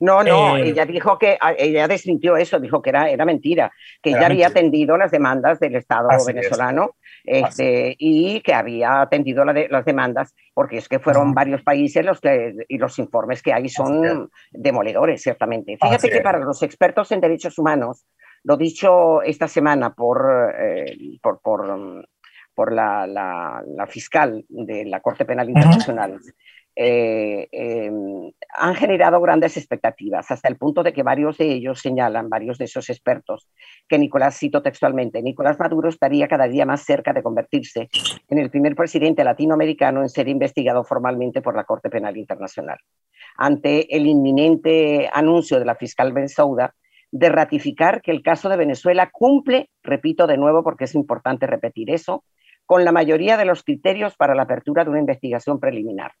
No, 0.00 0.22
no, 0.22 0.56
eh, 0.56 0.70
ella 0.70 0.86
dijo 0.86 1.18
que, 1.18 1.36
ah, 1.40 1.52
ella 1.56 1.86
desmintió 1.86 2.36
eso, 2.38 2.58
dijo 2.58 2.80
que 2.80 2.88
era, 2.88 3.10
era 3.10 3.26
mentira, 3.26 3.70
que 4.02 4.10
ella 4.10 4.26
había 4.26 4.48
atendido 4.48 4.96
las 4.96 5.10
demandas 5.10 5.60
del 5.60 5.76
Estado 5.76 6.08
venezolano 6.26 6.96
este, 7.22 7.96
y 7.98 8.40
que 8.40 8.54
había 8.54 9.02
atendido 9.02 9.44
las 9.44 9.84
demandas, 9.84 10.34
porque 10.54 10.78
es 10.78 10.88
que 10.88 11.00
fueron 11.00 11.34
varios 11.34 11.62
países 11.62 12.02
los 12.02 12.18
que, 12.18 12.54
y 12.66 12.78
los 12.78 12.98
informes 12.98 13.42
que 13.42 13.52
hay 13.52 13.68
son 13.68 14.30
demoledores, 14.50 15.20
ciertamente. 15.20 15.76
Fíjate 15.80 16.08
que 16.08 16.22
para 16.22 16.38
los 16.38 16.62
expertos 16.62 17.12
en 17.12 17.20
derechos 17.20 17.58
humanos, 17.58 18.06
lo 18.42 18.56
dicho 18.56 19.20
esta 19.20 19.48
semana 19.48 19.92
por, 19.92 20.54
eh, 20.58 21.18
por, 21.20 21.40
por, 21.42 22.08
por 22.54 22.72
la, 22.72 23.06
la, 23.06 23.62
la, 23.66 23.86
fiscal 23.86 24.46
de 24.48 24.86
la 24.86 25.00
Corte 25.00 25.26
Penal 25.26 25.50
Internacional, 25.50 26.18
eh, 26.76 27.48
em, 27.52 28.32
han 28.56 28.74
generado 28.74 29.20
grandes 29.20 29.56
expectativas, 29.56 30.30
hasta 30.30 30.48
el 30.48 30.56
punto 30.56 30.82
de 30.82 30.92
que 30.92 31.02
varios 31.02 31.36
de 31.38 31.52
ellos 31.52 31.80
señalan, 31.80 32.28
varios 32.28 32.58
de 32.58 32.66
esos 32.66 32.88
expertos, 32.90 33.48
que 33.88 33.98
Nicolás, 33.98 34.38
cito 34.38 34.62
textualmente, 34.62 35.22
Nicolás 35.22 35.58
Maduro 35.58 35.88
estaría 35.88 36.28
cada 36.28 36.48
día 36.48 36.66
más 36.66 36.82
cerca 36.82 37.12
de 37.12 37.22
convertirse 37.22 37.88
en 38.28 38.38
el 38.38 38.50
primer 38.50 38.76
presidente 38.76 39.24
latinoamericano 39.24 40.02
en 40.02 40.08
ser 40.08 40.28
investigado 40.28 40.84
formalmente 40.84 41.42
por 41.42 41.56
la 41.56 41.64
Corte 41.64 41.90
Penal 41.90 42.16
Internacional. 42.16 42.78
Ante 43.36 43.94
el 43.94 44.06
inminente 44.06 45.08
anuncio 45.12 45.58
de 45.58 45.64
la 45.64 45.74
fiscal 45.74 46.12
Bensouda 46.12 46.74
de 47.12 47.28
ratificar 47.28 48.02
que 48.02 48.12
el 48.12 48.22
caso 48.22 48.48
de 48.48 48.56
Venezuela 48.56 49.10
cumple, 49.10 49.70
repito 49.82 50.26
de 50.26 50.36
nuevo 50.36 50.62
porque 50.62 50.84
es 50.84 50.94
importante 50.94 51.46
repetir 51.46 51.90
eso, 51.90 52.24
con 52.70 52.84
la 52.84 52.92
mayoría 52.92 53.36
de 53.36 53.44
los 53.44 53.64
criterios 53.64 54.14
para 54.14 54.36
la 54.36 54.42
apertura 54.42 54.84
de 54.84 54.90
una 54.90 55.00
investigación 55.00 55.58
preliminar. 55.58 56.12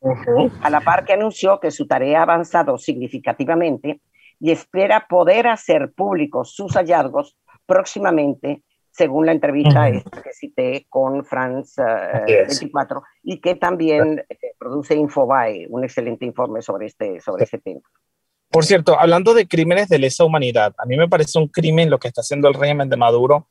A 0.62 0.68
la 0.68 0.80
par 0.80 1.04
que 1.04 1.12
anunció 1.12 1.60
que 1.60 1.70
su 1.70 1.86
tarea 1.86 2.18
ha 2.18 2.22
avanzado 2.24 2.76
significativamente 2.76 4.00
y 4.40 4.50
espera 4.50 5.06
poder 5.08 5.46
hacer 5.46 5.92
públicos 5.92 6.52
sus 6.52 6.72
hallazgos 6.74 7.36
próximamente, 7.64 8.64
según 8.90 9.26
la 9.26 9.32
entrevista 9.32 9.92
que 9.92 10.32
cité 10.32 10.86
con 10.88 11.24
France 11.24 11.80
24, 12.26 12.98
eh, 12.98 13.02
y 13.22 13.40
que 13.40 13.54
también 13.54 14.24
eh, 14.28 14.36
produce 14.58 14.96
Infobae, 14.96 15.68
un 15.68 15.84
excelente 15.84 16.26
informe 16.26 16.62
sobre 16.62 16.86
este, 16.86 17.20
sobre 17.20 17.44
este 17.44 17.58
tema. 17.58 17.82
Por 18.50 18.64
cierto, 18.64 18.98
hablando 18.98 19.34
de 19.34 19.46
crímenes 19.46 19.88
de 19.88 20.00
lesa 20.00 20.24
humanidad, 20.24 20.74
a 20.78 20.84
mí 20.84 20.96
me 20.96 21.06
parece 21.06 21.38
un 21.38 21.46
crimen 21.46 21.88
lo 21.88 22.00
que 22.00 22.08
está 22.08 22.22
haciendo 22.22 22.48
el 22.48 22.54
régimen 22.54 22.88
de 22.88 22.96
Maduro 22.96 23.46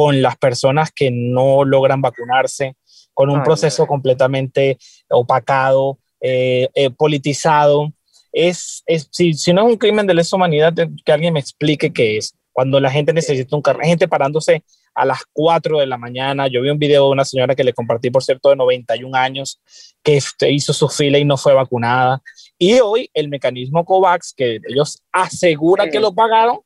con 0.00 0.22
las 0.22 0.38
personas 0.38 0.90
que 0.90 1.10
no 1.10 1.62
logran 1.62 2.00
vacunarse, 2.00 2.74
con 3.12 3.28
un 3.28 3.42
proceso 3.42 3.86
completamente 3.86 4.78
opacado, 5.10 5.98
eh, 6.22 6.70
eh, 6.74 6.88
politizado. 6.88 7.92
Es, 8.32 8.82
es 8.86 9.08
si, 9.10 9.34
si, 9.34 9.52
no 9.52 9.66
es 9.66 9.72
un 9.72 9.76
crimen 9.76 10.06
de 10.06 10.14
lesa 10.14 10.36
humanidad, 10.36 10.72
que 11.04 11.12
alguien 11.12 11.34
me 11.34 11.40
explique 11.40 11.92
qué 11.92 12.16
es. 12.16 12.34
Cuando 12.50 12.80
la 12.80 12.90
gente 12.90 13.12
necesita 13.12 13.54
un 13.54 13.60
carro, 13.60 13.80
gente 13.82 14.08
parándose 14.08 14.64
a 14.94 15.04
las 15.04 15.18
4 15.34 15.80
de 15.80 15.86
la 15.86 15.98
mañana. 15.98 16.48
Yo 16.48 16.62
vi 16.62 16.70
un 16.70 16.78
video 16.78 17.04
de 17.04 17.12
una 17.12 17.26
señora 17.26 17.54
que 17.54 17.62
le 17.62 17.74
compartí, 17.74 18.10
por 18.10 18.24
cierto, 18.24 18.48
de 18.48 18.56
91 18.56 19.14
años, 19.14 19.60
que 20.02 20.16
este, 20.16 20.50
hizo 20.50 20.72
su 20.72 20.88
fila 20.88 21.18
y 21.18 21.26
no 21.26 21.36
fue 21.36 21.52
vacunada. 21.52 22.22
Y 22.56 22.80
hoy 22.80 23.10
el 23.12 23.28
mecanismo 23.28 23.84
COVAX, 23.84 24.32
que 24.34 24.60
ellos 24.66 25.02
aseguran 25.12 25.90
que 25.90 26.00
lo 26.00 26.14
pagaron, 26.14 26.60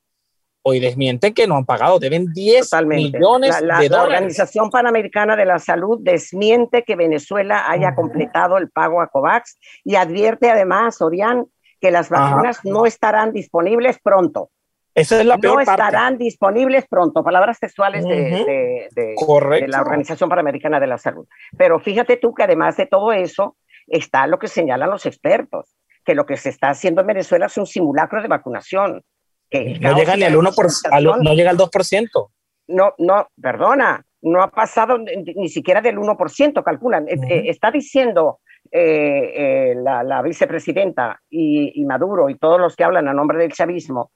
hoy 0.67 0.81
desmienten 0.81 1.35
que 1.35 1.47
no 1.47 1.57
han 1.57 1.67
pagado, 1.67 1.99
deben 1.99 2.33
10 2.33 2.71
millones 2.87 3.61
la, 3.61 3.81
de 3.81 3.89
dólares. 3.89 3.91
La 3.91 4.03
Organización 4.03 4.71
Panamericana 4.71 5.37
de 5.37 5.45
la 5.45 5.59
Salud 5.59 5.99
desmiente 6.01 6.85
que 6.85 6.97
Venezuela 6.97 7.71
haya 7.71 7.95
completado 7.95 8.57
el 8.57 8.71
pago 8.71 9.03
a 9.03 9.09
COVAX 9.09 9.59
y 9.85 9.97
advierte 9.97 10.51
además, 10.51 11.03
Orián, 11.03 11.47
que 11.81 11.91
las 11.91 12.09
vacunas 12.09 12.65
no 12.65 12.87
estarán 12.87 13.33
disponibles 13.33 13.99
pronto. 14.03 14.51
Esa 14.95 15.21
es 15.21 15.27
la 15.27 15.37
peor 15.37 15.57
no 15.57 15.61
estarán 15.61 16.17
disponibles 16.17 16.87
pronto, 16.89 17.23
palabras 17.23 17.61
textuales 17.61 18.05
de, 18.05 18.89
de, 18.91 19.69
la 19.69 19.83
Organización 19.83 20.31
Panamericana 20.31 20.81
de 20.81 20.87
la 20.87 20.97
Salud. 20.97 21.27
Pero 21.59 21.79
fíjate 21.79 22.17
tú 22.17 22.33
que 22.33 22.45
además 22.45 22.79
de 22.79 22.87
todo 22.87 23.13
eso 23.13 23.57
está 23.87 24.27
lo 24.27 24.39
que 24.39 24.49
señalan 24.49 24.89
los 24.89 25.05
expertos, 25.05 25.77
que 26.07 26.15
lo 26.15 26.25
que 26.25 26.39
se 26.39 26.49
está 26.49 26.71
haciendo 26.71 27.03
en 27.03 27.09
Venezuela 27.09 27.47
es 27.47 27.59
un 27.59 27.67
simulacro 27.67 28.23
de 28.23 28.29
vacunación 28.29 29.03
no 29.51 29.97
llega 29.97 30.17
ni 30.17 30.25
al 30.25 30.35
1%, 30.35 31.23
no 31.23 31.35
llega 31.35 31.51
al 31.51 31.59
2%. 31.59 32.31
No, 32.67 32.95
no, 32.99 33.29
perdona, 33.41 34.05
no 34.23 34.43
ha 34.43 34.51
pasado 34.51 34.99
ni, 34.99 35.49
siquiera 35.49 35.81
del 35.81 35.99
1%, 35.99 36.63
calculan. 36.63 37.07
Eh, 37.09 37.45
está 37.47 37.71
diciendo 37.71 38.41
eh, 38.71 39.33
eh, 39.37 39.75
la, 39.77 40.23
vicepresidenta 40.23 41.21
y, 41.29 41.85
Maduro 41.85 42.31
y 42.31 42.37
todos 42.37 42.59
los 42.59 42.75
que 42.75 42.85
hablan 42.85 43.09
a 43.09 43.13
nombre 43.13 43.39
del 43.39 43.53
chavismo 43.53 44.13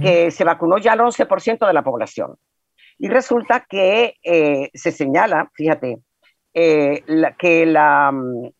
que 0.00 0.30
se 0.30 0.44
vacunó 0.44 0.78
ya 0.78 0.92
el 0.92 1.00
11% 1.00 1.66
de 1.66 1.72
la 1.72 1.82
población. 1.82 2.36
Y 2.96 3.08
resulta 3.08 3.66
que 3.68 4.14
se 4.72 4.92
señala, 4.92 5.50
fíjate, 5.52 5.98
que 6.52 7.66
la, 7.66 8.12
mm, 8.12 8.50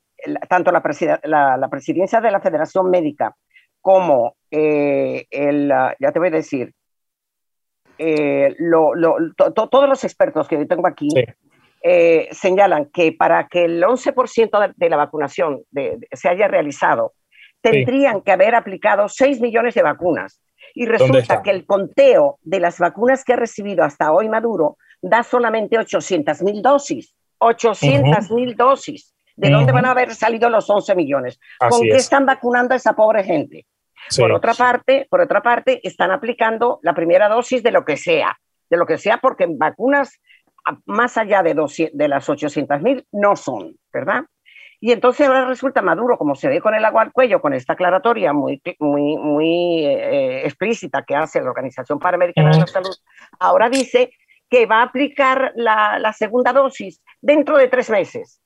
tanto 0.48 0.72
la, 0.72 1.56
la, 1.56 1.68
presidencia 1.68 2.20
de 2.20 2.30
la 2.32 2.40
Federación 2.40 2.90
Médica 2.90 3.36
como 3.80 4.36
eh, 4.50 5.26
el, 5.30 5.68
ya 5.68 6.12
te 6.12 6.18
voy 6.18 6.28
a 6.28 6.32
decir, 6.32 6.72
eh, 7.98 8.56
todos 9.54 9.88
los 9.88 10.04
expertos 10.04 10.48
que 10.48 10.56
yo 10.56 10.66
tengo 10.66 10.86
aquí 10.86 11.08
eh, 11.82 12.28
señalan 12.32 12.86
que 12.86 13.12
para 13.12 13.46
que 13.48 13.64
el 13.64 13.82
11% 13.82 14.74
de, 14.74 14.88
la 14.88 14.96
vacunación 14.96 15.62
se 16.12 16.28
haya 16.28 16.48
realizado, 16.48 17.12
tendrían 17.60 18.22
que 18.22 18.32
haber 18.32 18.54
aplicado 18.54 19.08
6 19.08 19.40
millones 19.40 19.74
de 19.74 19.82
vacunas. 19.82 20.40
Y 20.74 20.86
resulta 20.86 21.42
que 21.42 21.50
el 21.50 21.66
conteo 21.66 22.38
de 22.42 22.60
las 22.60 22.78
vacunas 22.78 23.24
que 23.24 23.32
ha 23.32 23.36
recibido 23.36 23.84
hasta 23.84 24.12
hoy 24.12 24.28
Maduro 24.28 24.76
da 25.02 25.22
solamente 25.22 25.78
800 25.78 26.42
mil 26.42 26.62
dosis. 26.62 27.14
800 27.38 28.30
mil 28.30 28.54
dosis. 28.56 29.14
¿De 29.36 29.50
dónde 29.50 29.72
van 29.72 29.86
a 29.86 29.92
haber 29.92 30.14
salido 30.14 30.50
los 30.50 30.68
11 30.68 30.94
millones? 30.94 31.40
¿Con 31.58 31.80
qué 31.82 31.96
están 31.96 32.26
vacunando 32.26 32.74
a 32.74 32.76
esa 32.76 32.94
pobre 32.94 33.24
gente? 33.24 33.66
Por 34.16 34.32
otra 34.32 34.54
parte, 34.54 35.06
por 35.08 35.20
otra 35.20 35.42
parte, 35.42 35.80
están 35.86 36.10
aplicando 36.10 36.80
la 36.82 36.94
primera 36.94 37.28
dosis 37.28 37.62
de 37.62 37.70
lo 37.70 37.84
que 37.84 37.96
sea, 37.96 38.36
de 38.68 38.76
lo 38.76 38.86
que 38.86 38.98
sea, 38.98 39.18
porque 39.18 39.46
vacunas 39.48 40.20
más 40.86 41.16
allá 41.16 41.42
de, 41.42 41.54
de 41.92 42.08
las 42.08 42.28
800 42.28 42.82
mil 42.82 43.06
no 43.12 43.36
son, 43.36 43.76
¿verdad? 43.92 44.24
Y 44.82 44.92
entonces 44.92 45.26
ahora 45.26 45.44
resulta 45.44 45.82
Maduro, 45.82 46.16
como 46.16 46.34
se 46.34 46.48
ve 46.48 46.60
con 46.60 46.74
el 46.74 46.84
agua 46.84 47.02
al 47.02 47.12
cuello, 47.12 47.42
con 47.42 47.52
esta 47.52 47.74
aclaratoria 47.74 48.32
muy, 48.32 48.62
muy, 48.78 49.16
muy 49.18 49.84
eh, 49.84 50.46
explícita 50.46 51.02
que 51.02 51.14
hace 51.14 51.40
la 51.42 51.50
Organización 51.50 51.98
Panamericana 51.98 52.50
de 52.50 52.60
la 52.60 52.66
Salud, 52.66 52.96
ahora 53.38 53.68
dice 53.68 54.10
que 54.48 54.64
va 54.64 54.78
a 54.78 54.84
aplicar 54.84 55.52
la, 55.54 55.98
la 55.98 56.12
segunda 56.14 56.52
dosis 56.52 57.02
dentro 57.20 57.58
de 57.58 57.68
tres 57.68 57.90
meses. 57.90 58.40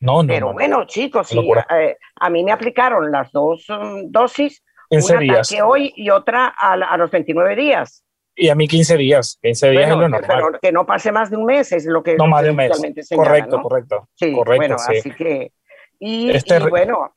No, 0.00 0.22
no. 0.22 0.28
Pero 0.28 0.52
bueno, 0.52 0.84
chicos, 0.86 1.32
eh, 1.32 1.96
a 2.16 2.30
mí 2.30 2.44
me 2.44 2.52
aplicaron 2.52 3.10
las 3.10 3.32
dos 3.32 3.66
mm, 3.68 4.10
dosis, 4.10 4.62
una 4.90 5.20
días. 5.20 5.48
que 5.48 5.62
hoy 5.62 5.92
y 5.96 6.10
otra 6.10 6.46
a, 6.46 6.96
los 6.96 7.10
29 7.10 7.56
días. 7.56 8.04
Y 8.34 8.48
a 8.50 8.54
mí 8.54 8.68
15 8.68 8.96
días, 8.96 9.38
15 9.42 9.70
días 9.70 9.82
es 9.84 9.88
lo 9.90 10.08
normal. 10.08 10.24
Pero 10.26 10.60
que 10.60 10.72
no 10.72 10.86
pase 10.86 11.10
más 11.10 11.30
de 11.30 11.36
un 11.36 11.44
mes 11.44 11.72
es 11.72 11.86
lo 11.86 12.02
que 12.02 12.16
no 12.16 12.26
más 12.26 12.44
de 12.44 12.50
un 12.50 12.56
mes. 12.56 12.70
correcto, 13.14 13.60
correcto. 13.60 14.08
Sí, 14.14 14.32
correcto, 14.32 14.56
bueno, 14.56 14.76
así 14.76 15.10
que 15.10 15.52
y, 16.00 16.30
este 16.30 16.60
bueno, 16.60 17.12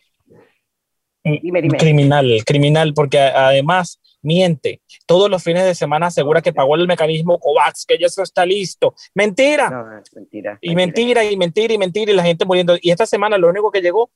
criminal, 1.77 2.43
criminal, 2.45 2.93
porque 2.95 3.19
además 3.19 3.99
miente. 4.21 4.81
Todos 5.05 5.29
los 5.29 5.43
fines 5.43 5.63
de 5.65 5.75
semana 5.75 6.07
asegura 6.07 6.41
que 6.41 6.53
pagó 6.53 6.75
el 6.75 6.87
mecanismo 6.87 7.39
COVAX, 7.39 7.85
que 7.85 7.97
ya 7.97 8.07
eso 8.07 8.23
está 8.23 8.45
listo. 8.45 8.95
Mentira. 9.13 10.01
mentira. 10.15 10.57
Y 10.61 10.75
mentira, 10.75 11.23
y 11.23 11.37
mentira, 11.37 11.73
y 11.73 11.77
mentira, 11.77 12.11
y 12.11 12.15
la 12.15 12.23
gente 12.23 12.45
muriendo. 12.45 12.75
Y 12.81 12.91
esta 12.91 13.05
semana 13.05 13.37
lo 13.37 13.49
único 13.49 13.71
que 13.71 13.81
llegó 13.81 14.09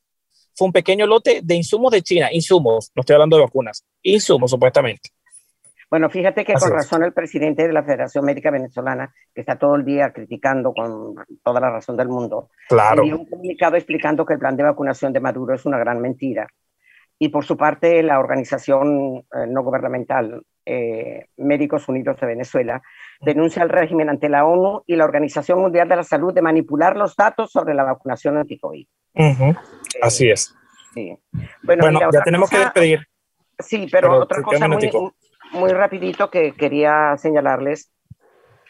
fue 0.56 0.68
un 0.68 0.72
pequeño 0.72 1.06
lote 1.06 1.42
de 1.44 1.56
insumos 1.56 1.92
de 1.92 2.02
China, 2.02 2.30
insumos, 2.32 2.92
no 2.96 3.02
estoy 3.02 3.16
hablando 3.16 3.38
de 3.38 3.44
vacunas, 3.44 3.86
insumos 4.02 4.52
supuestamente. 4.52 5.10
Bueno, 5.90 6.10
fíjate 6.10 6.44
que 6.44 6.54
con 6.54 6.72
razón 6.72 7.04
el 7.04 7.14
presidente 7.14 7.68
de 7.68 7.74
la 7.74 7.84
Federación 7.84 8.26
Médica 8.26 8.50
Venezolana, 8.50 9.14
que 9.34 9.42
está 9.42 9.58
todo 9.58 9.76
el 9.76 9.86
día 9.86 10.12
criticando 10.12 10.74
con 10.74 11.16
toda 11.44 11.60
la 11.60 11.70
razón 11.70 11.96
del 11.96 12.10
mundo, 12.10 12.50
claro. 12.68 13.04
dio 13.04 13.18
un 13.18 13.26
comunicado 13.26 13.76
explicando 13.76 14.26
que 14.26 14.34
el 14.34 14.40
plan 14.40 14.58
de 14.58 14.64
vacunación 14.64 15.14
de 15.14 15.20
Maduro 15.20 15.54
es 15.54 15.66
una 15.66 15.78
gran 15.78 16.02
mentira. 16.02 16.48
Y 17.18 17.30
por 17.30 17.46
su 17.46 17.56
parte, 17.56 18.04
la 18.04 18.20
organización 18.20 19.20
eh, 19.20 19.48
no 19.48 19.64
gubernamental 19.64 20.42
eh, 20.66 21.28
Médicos 21.38 21.88
Unidos 21.88 22.20
de 22.20 22.28
Venezuela 22.28 22.82
denuncia 23.22 23.62
al 23.62 23.70
régimen 23.70 24.10
ante 24.10 24.28
la 24.28 24.46
ONU 24.46 24.84
y 24.88 24.96
la 24.96 25.06
Organización 25.06 25.62
Mundial 25.62 25.88
de 25.88 25.96
la 25.96 26.04
Salud 26.04 26.34
de 26.34 26.42
manipular 26.42 26.98
los 26.98 27.16
datos 27.16 27.52
sobre 27.52 27.74
la 27.74 27.84
vacunación 27.84 28.38
anti-COVID. 28.38 28.88
Así 30.02 30.30
es. 30.30 30.54
Sí. 30.94 31.18
Bueno, 31.64 32.00
ya 32.12 32.22
tenemos 32.24 32.50
que 32.50 32.60
despedir. 32.60 33.08
Sí, 33.60 33.88
pero, 33.92 34.20
otra 34.20 34.42
cosa 34.42 34.68
muy, 34.68 34.92
muy 35.52 35.72
rapidito 35.72 36.30
que 36.30 36.54
quería 36.54 37.16
señalarles 37.18 37.92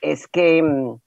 es 0.02 0.28
que, 0.28 0.62
mm, 0.62 1.00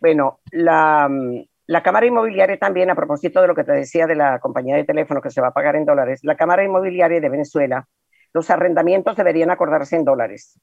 bueno, 0.00 0.40
la, 0.50 1.08
mm, 1.10 1.44
la 1.66 1.82
Cámara 1.82 2.06
Inmobiliaria 2.06 2.58
también, 2.58 2.90
a 2.90 2.94
propósito 2.94 3.40
de 3.40 3.48
lo 3.48 3.54
que 3.54 3.64
te 3.64 3.72
decía 3.72 4.06
de 4.06 4.16
la 4.16 4.38
compañía 4.40 4.76
de 4.76 4.84
teléfono 4.84 5.20
que 5.20 5.30
se 5.30 5.40
va 5.40 5.48
a 5.48 5.52
pagar 5.52 5.76
en 5.76 5.84
dólares, 5.84 6.20
la 6.22 6.36
Cámara 6.36 6.64
Inmobiliaria 6.64 7.20
de 7.20 7.28
Venezuela, 7.28 7.86
los 8.32 8.50
arrendamientos 8.50 9.16
deberían 9.16 9.50
acordarse 9.50 9.96
en 9.96 10.04
dólares. 10.04 10.58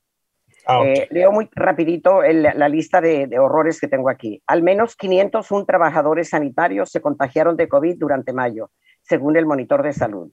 Ah, 0.65 0.81
eh, 0.85 1.07
leo 1.11 1.31
muy 1.31 1.49
rapidito 1.53 2.21
la 2.21 2.69
lista 2.69 3.01
de, 3.01 3.27
de, 3.27 3.39
horrores 3.39 3.79
que 3.79 3.87
tengo 3.87 4.09
aquí. 4.09 4.41
Al 4.47 4.61
menos 4.61 4.95
501 4.95 5.65
trabajadores 5.65 6.29
sanitarios 6.29 6.91
se 6.91 7.01
contagiaron 7.01 7.55
de 7.55 7.67
COVID 7.67 7.97
durante 7.97 8.33
mayo, 8.33 8.71
según 9.01 9.37
el 9.37 9.45
monitor 9.45 9.83
de 9.83 9.93
salud. 9.93 10.31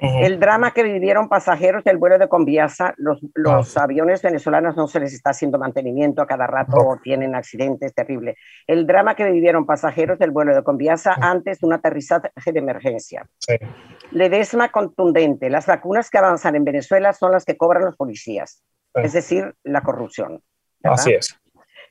El 0.00 0.38
drama 0.38 0.70
que 0.70 0.84
vivieron 0.84 1.28
pasajeros 1.28 1.82
del 1.82 1.96
vuelo 1.96 2.18
de 2.18 2.28
Conviasa, 2.28 2.94
los, 2.98 3.18
los 3.34 3.76
ah. 3.76 3.82
aviones 3.82 4.22
venezolanos 4.22 4.76
no 4.76 4.86
se 4.86 5.00
les 5.00 5.12
está 5.12 5.30
haciendo 5.30 5.58
mantenimiento 5.58 6.22
a 6.22 6.26
cada 6.26 6.46
rato, 6.46 7.00
tienen 7.02 7.34
accidentes 7.34 7.92
terribles. 7.94 8.36
El 8.68 8.86
drama 8.86 9.16
que 9.16 9.28
vivieron 9.28 9.66
pasajeros 9.66 10.18
del 10.20 10.30
vuelo 10.30 10.54
de 10.54 10.62
Conviasa 10.62 11.16
antes 11.20 11.58
de 11.58 11.66
un 11.66 11.72
aterrizaje 11.72 12.30
de 12.52 12.58
emergencia. 12.58 13.28
Sí. 13.38 13.56
Ledesma 14.12 14.68
contundente, 14.68 15.50
las 15.50 15.66
vacunas 15.66 16.10
que 16.10 16.18
avanzan 16.18 16.54
en 16.54 16.64
Venezuela 16.64 17.12
son 17.12 17.32
las 17.32 17.44
que 17.44 17.56
cobran 17.56 17.84
los 17.84 17.96
policías, 17.96 18.62
es 18.94 19.12
decir, 19.12 19.54
la 19.64 19.82
corrupción. 19.82 20.42
Así 20.82 21.12
es. 21.12 21.36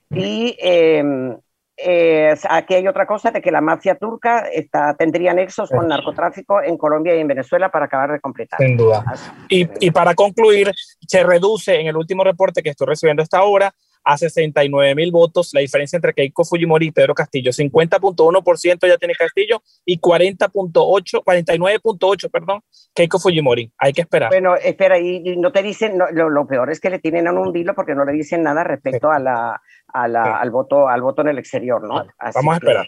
Y 0.10 0.58
eh, 0.62 2.36
aquí 2.50 2.74
hay 2.74 2.88
otra 2.88 3.06
cosa 3.06 3.32
de 3.32 3.42
que 3.42 3.52
la 3.52 3.62
mafia 3.62 3.96
turca 3.96 4.48
está, 4.52 4.96
tendría 4.96 5.34
nexos 5.34 5.70
con 5.70 5.88
narcotráfico 5.88 6.62
en 6.62 6.78
Colombia 6.78 7.16
y 7.16 7.20
en 7.20 7.28
Venezuela 7.28 7.70
para 7.70 7.86
acabar 7.86 8.12
de 8.14 8.20
completar. 8.20 8.60
Sin 8.60 8.78
duda. 8.78 9.04
Y, 9.50 9.68
y, 9.86 9.92
para 9.92 10.16
concluir, 10.16 10.72
se 11.08 11.24
reduce 11.24 11.80
en 11.80 11.88
el 11.88 11.98
último 11.98 12.24
reporte 12.24 12.64
que 12.64 12.70
estoy 12.70 12.88
recibiendo 12.88 13.22
esta 13.22 13.44
hora 13.44 13.74
a 14.08 14.18
69 14.18 14.96
mil 14.96 15.12
votos 15.12 15.52
la 15.54 15.60
diferencia 15.60 15.98
entre 15.98 16.14
Keiko 16.14 16.46
Fujimori 16.46 16.88
y 16.88 16.92
Pedro 16.92 17.14
Castillo. 17.14 17.52
50.1% 17.52 18.88
ya 18.88 18.98
tiene 18.98 19.14
Castillo 19.16 19.62
y 19.84 20.00
40.8, 20.00 21.24
49.8, 21.26 22.32
perdón, 22.32 22.62
Keiko 22.94 23.20
Fujimori. 23.20 23.70
Hay 23.78 23.92
que 23.92 24.02
esperar. 24.02 24.30
Bueno, 24.30 24.56
espera, 24.56 24.98
y, 24.98 25.36
no 25.36 25.52
te 25.52 25.62
dicen, 25.62 25.98
lo, 25.98 26.48
peor 26.48 26.72
es 26.72 26.80
que 26.80 26.90
le 26.90 27.00
tienen 27.00 27.28
a 27.28 27.34
un 27.34 27.52
vilo 27.52 27.76
porque 27.76 27.96
no 27.96 28.06
le 28.06 28.14
dicen 28.14 28.44
nada 28.44 28.64
respecto 28.64 29.12
a 29.12 29.20
la, 29.20 29.62
al, 29.88 30.52
voto, 30.52 30.88
al 30.88 31.02
voto 31.02 31.22
en 31.24 31.28
el 31.28 31.38
exterior, 31.38 31.82
¿no? 31.84 32.06
Vamos 32.34 32.54
a 32.54 32.58
esperar. 32.58 32.88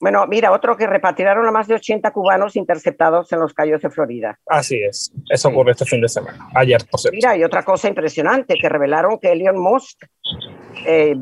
Bueno, 0.00 0.26
mira, 0.26 0.50
otro 0.50 0.76
que 0.78 0.86
repatriaron 0.86 1.46
a 1.46 1.50
más 1.50 1.68
de 1.68 1.74
80 1.74 2.10
cubanos 2.12 2.56
interceptados 2.56 3.30
en 3.32 3.40
los 3.40 3.52
Cayos 3.52 3.82
de 3.82 3.90
Florida. 3.90 4.38
Así 4.46 4.82
es, 4.82 5.12
eso 5.28 5.48
ocurrió 5.50 5.72
este 5.72 5.84
fin 5.84 6.00
de 6.00 6.08
semana, 6.08 6.48
ayer, 6.54 6.80
por 6.90 6.98
cierto. 6.98 7.16
Mira, 7.16 7.36
y 7.36 7.44
otra 7.44 7.62
cosa 7.62 7.88
impresionante, 7.88 8.54
que 8.54 8.68
revelaron 8.70 9.18
que 9.18 9.32
Elon 9.32 9.58
Musk, 9.58 10.06
eh, 10.86 11.14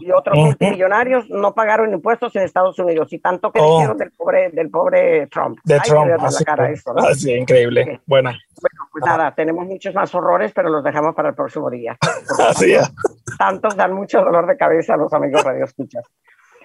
y 0.00 0.10
otros 0.10 0.36
multimillonarios 0.36 1.30
no 1.30 1.54
pagaron 1.54 1.92
impuestos 1.92 2.34
en 2.34 2.42
Estados 2.42 2.76
Unidos, 2.80 3.12
y 3.12 3.20
tanto 3.20 3.52
que 3.52 3.60
oh. 3.62 3.76
dijeron 3.76 3.96
del 3.96 4.10
pobre, 4.10 4.50
del 4.50 4.70
pobre 4.70 5.28
Trump. 5.28 5.58
De 5.62 5.78
Trump, 5.78 6.10
así, 6.20 6.44
la 6.44 6.56
cara 6.56 6.70
¿no? 6.86 7.02
así, 7.06 7.32
increíble. 7.32 8.00
Bueno. 8.06 8.30
Bueno, 8.60 8.88
pues 8.92 9.04
nada, 9.06 9.34
tenemos 9.34 9.64
muchos 9.66 9.94
más 9.94 10.12
horrores, 10.14 10.52
pero 10.52 10.68
los 10.68 10.82
dejamos 10.82 11.14
para 11.14 11.28
el 11.28 11.34
próximo 11.34 11.70
día. 11.70 11.96
Así 12.48 12.74
es. 12.74 12.92
Tantos 13.38 13.74
dan 13.74 13.94
mucho 13.94 14.20
dolor 14.20 14.46
de 14.46 14.56
cabeza 14.56 14.94
a 14.94 14.96
los 14.98 15.10
amigos 15.14 15.42
Radio 15.42 15.64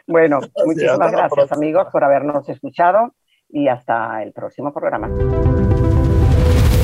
Bueno, 0.08 0.40
muchísimas 0.66 1.12
gracias 1.12 1.52
amigos 1.52 1.88
por 1.92 2.04
habernos 2.04 2.48
escuchado 2.50 3.14
y 3.50 3.68
hasta 3.68 4.22
el 4.24 4.32
próximo 4.34 4.74
programa. 4.74 5.10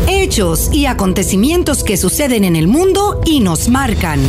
Hechos 0.08 0.74
y 0.74 0.86
acontecimientos 0.86 1.84
que 1.84 1.98
suceden 1.98 2.44
en 2.44 2.56
el 2.56 2.68
mundo 2.68 3.22
y 3.26 3.40
nos 3.40 3.70
marcan. 3.70 4.20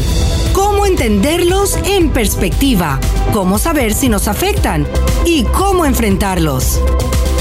¿Cómo 0.54 0.86
entenderlos 0.86 1.76
en 1.88 2.10
perspectiva? 2.12 2.98
¿Cómo 3.32 3.58
saber 3.58 3.94
si 3.94 4.08
nos 4.08 4.28
afectan? 4.28 4.86
¿Y 5.24 5.44
cómo 5.44 5.84
enfrentarlos? 5.84 6.80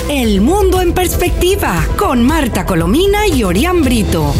El 0.09 0.41
mundo 0.41 0.81
en 0.81 0.93
perspectiva 0.93 1.75
con 1.97 2.23
Marta 2.23 2.65
Colomina 2.65 3.27
y 3.27 3.43
Orián 3.43 3.81
Brito. 3.81 4.33